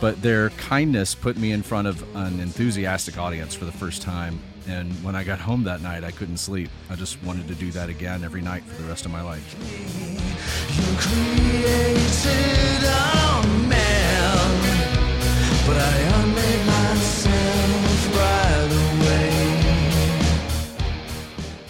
[0.00, 4.38] But their kindness put me in front of an enthusiastic audience for the first time
[4.68, 6.70] and when I got home that night, I couldn't sleep.
[6.90, 9.56] I just wanted to do that again every night for the rest of my life.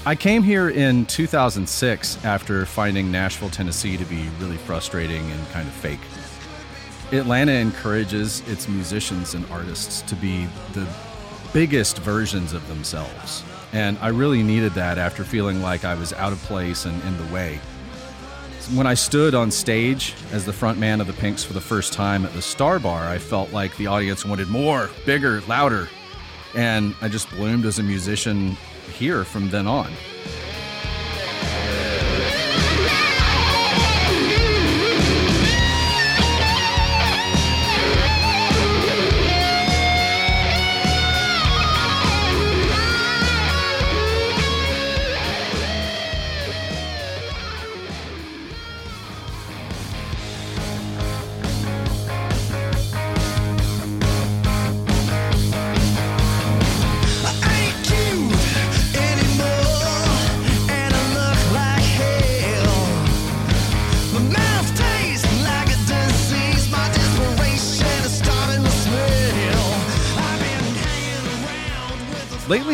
[0.05, 5.69] I came here in 2006 after finding Nashville, Tennessee to be really frustrating and kind
[5.69, 6.01] of fake.
[7.13, 10.89] Atlanta encourages its musicians and artists to be the
[11.53, 13.43] biggest versions of themselves.
[13.73, 17.17] And I really needed that after feeling like I was out of place and in
[17.17, 17.61] the way.
[18.75, 21.93] When I stood on stage as the front man of the Pinks for the first
[21.93, 25.89] time at the Star Bar, I felt like the audience wanted more, bigger, louder.
[26.55, 28.57] And I just bloomed as a musician
[28.93, 29.91] here from then on.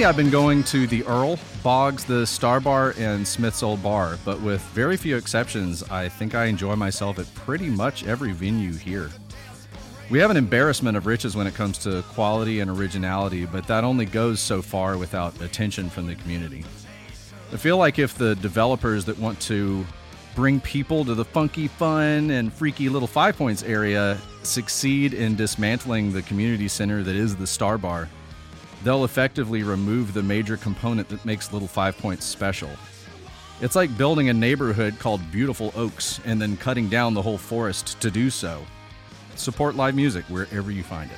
[0.08, 4.40] I've been going to the Earl, Boggs, the Star Bar, and Smith's Old Bar, but
[4.40, 9.10] with very few exceptions, I think I enjoy myself at pretty much every venue here.
[10.08, 13.84] We have an embarrassment of riches when it comes to quality and originality, but that
[13.84, 16.64] only goes so far without attention from the community.
[17.52, 19.84] I feel like if the developers that want to
[20.34, 26.14] bring people to the funky, fun, and freaky little Five Points area succeed in dismantling
[26.14, 28.08] the community center that is the Star Bar,
[28.82, 32.70] they'll effectively remove the major component that makes Little Five Points special.
[33.60, 38.00] It's like building a neighborhood called Beautiful Oaks and then cutting down the whole forest
[38.00, 38.64] to do so.
[39.34, 41.16] Support live music wherever you find it.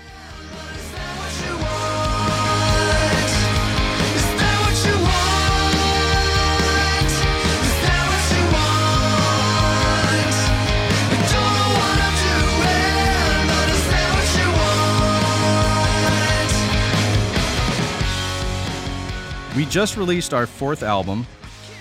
[19.56, 21.26] We just released our fourth album,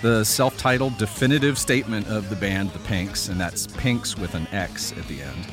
[0.02, 4.48] the self titled definitive statement of the band The Pinks, and that's Pinks with an
[4.50, 5.46] X at the end.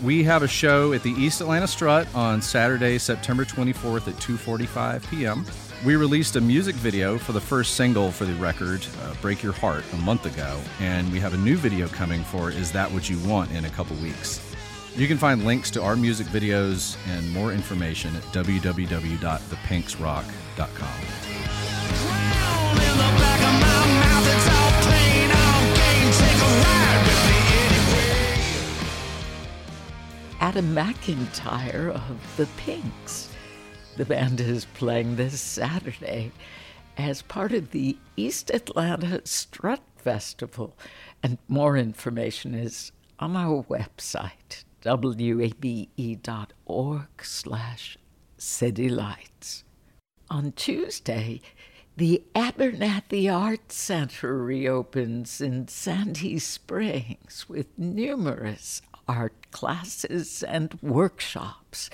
[0.00, 5.10] We have a show at the East Atlanta Strut on Saturday, September 24th at 2:45
[5.10, 5.44] p.m.
[5.84, 9.52] We released a music video for the first single for the record, uh, Break Your
[9.52, 13.10] Heart, a month ago, and we have a new video coming for Is That What
[13.10, 14.40] You Want in a couple weeks.
[14.94, 21.25] You can find links to our music videos and more information at www.thepinksrock.com.
[30.56, 33.28] Adam McIntyre of the Pinks.
[33.96, 36.30] The band is playing this Saturday
[36.96, 40.76] as part of the East Atlanta Strut Festival.
[41.22, 45.64] And more information is on our website, wabe.org
[47.22, 47.98] slash
[48.38, 49.64] citylights.
[50.30, 51.40] On Tuesday,
[51.96, 61.88] the Abernathy Art Center reopens in Sandy Springs with numerous art classes and workshops.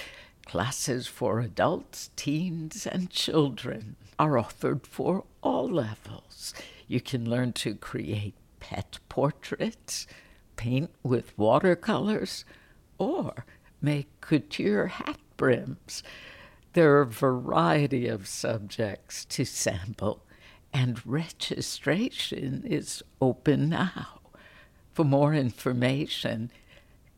[0.44, 6.52] Classes for adults, teens, and children are offered for all levels.
[6.88, 10.08] You can learn to create pet portraits,
[10.56, 12.44] paint with watercolors,
[12.98, 13.44] or
[13.80, 16.02] make couture hat brims.
[16.74, 20.22] There are a variety of subjects to sample,
[20.72, 24.20] and registration is open now.
[24.94, 26.50] For more information,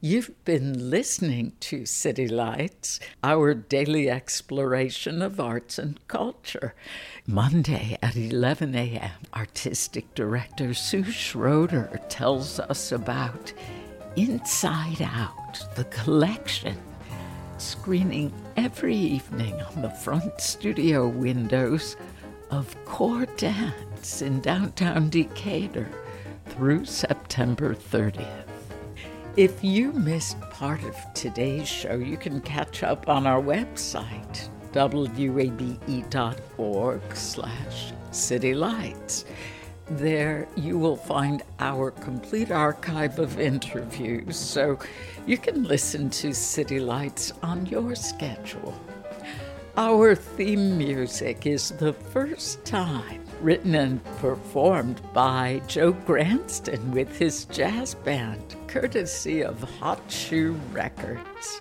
[0.04, 6.74] You've been listening to City Lights, our daily exploration of arts and culture.
[7.28, 13.54] Monday at 11 a.m., Artistic Director Sue Schroeder tells us about
[14.16, 16.80] Inside Out, the collection,
[17.60, 21.95] screening every evening on the front studio windows
[22.49, 25.91] of Core Dance in downtown Decatur
[26.47, 28.51] through September 30th.
[29.38, 35.16] If you missed part of today's show, you can catch up on our website, wabe.org
[37.16, 39.24] slash citylights.
[39.92, 44.78] There you will find our complete archive of interviews, so
[45.26, 48.78] you can listen to City Lights on your schedule.
[49.78, 57.46] Our theme music is the first time written and performed by Joe Granston with his
[57.46, 61.59] jazz band, courtesy of Hot Shoe Records.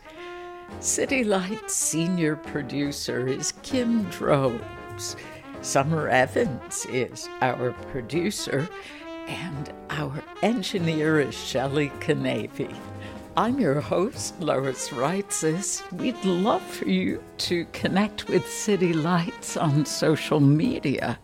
[0.78, 5.16] City Lights senior producer is Kim Drobes.
[5.60, 8.68] Summer Evans is our producer,
[9.26, 12.72] and our engineer is Shelley Canavy.
[13.36, 15.82] I'm your host, Lois Reitzes.
[15.92, 21.18] We'd love for you to connect with City Lights on social media.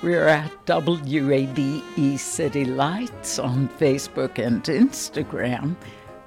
[0.00, 5.74] We're at WABE City Lights on Facebook and Instagram,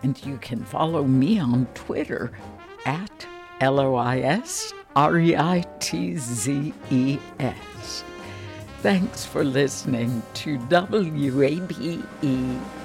[0.04, 2.34] and you can follow me on Twitter
[2.86, 3.26] at
[3.62, 8.04] L O I S R E I T Z E S.
[8.82, 12.04] Thanks for listening to WABE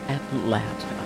[0.09, 1.06] Atlanta.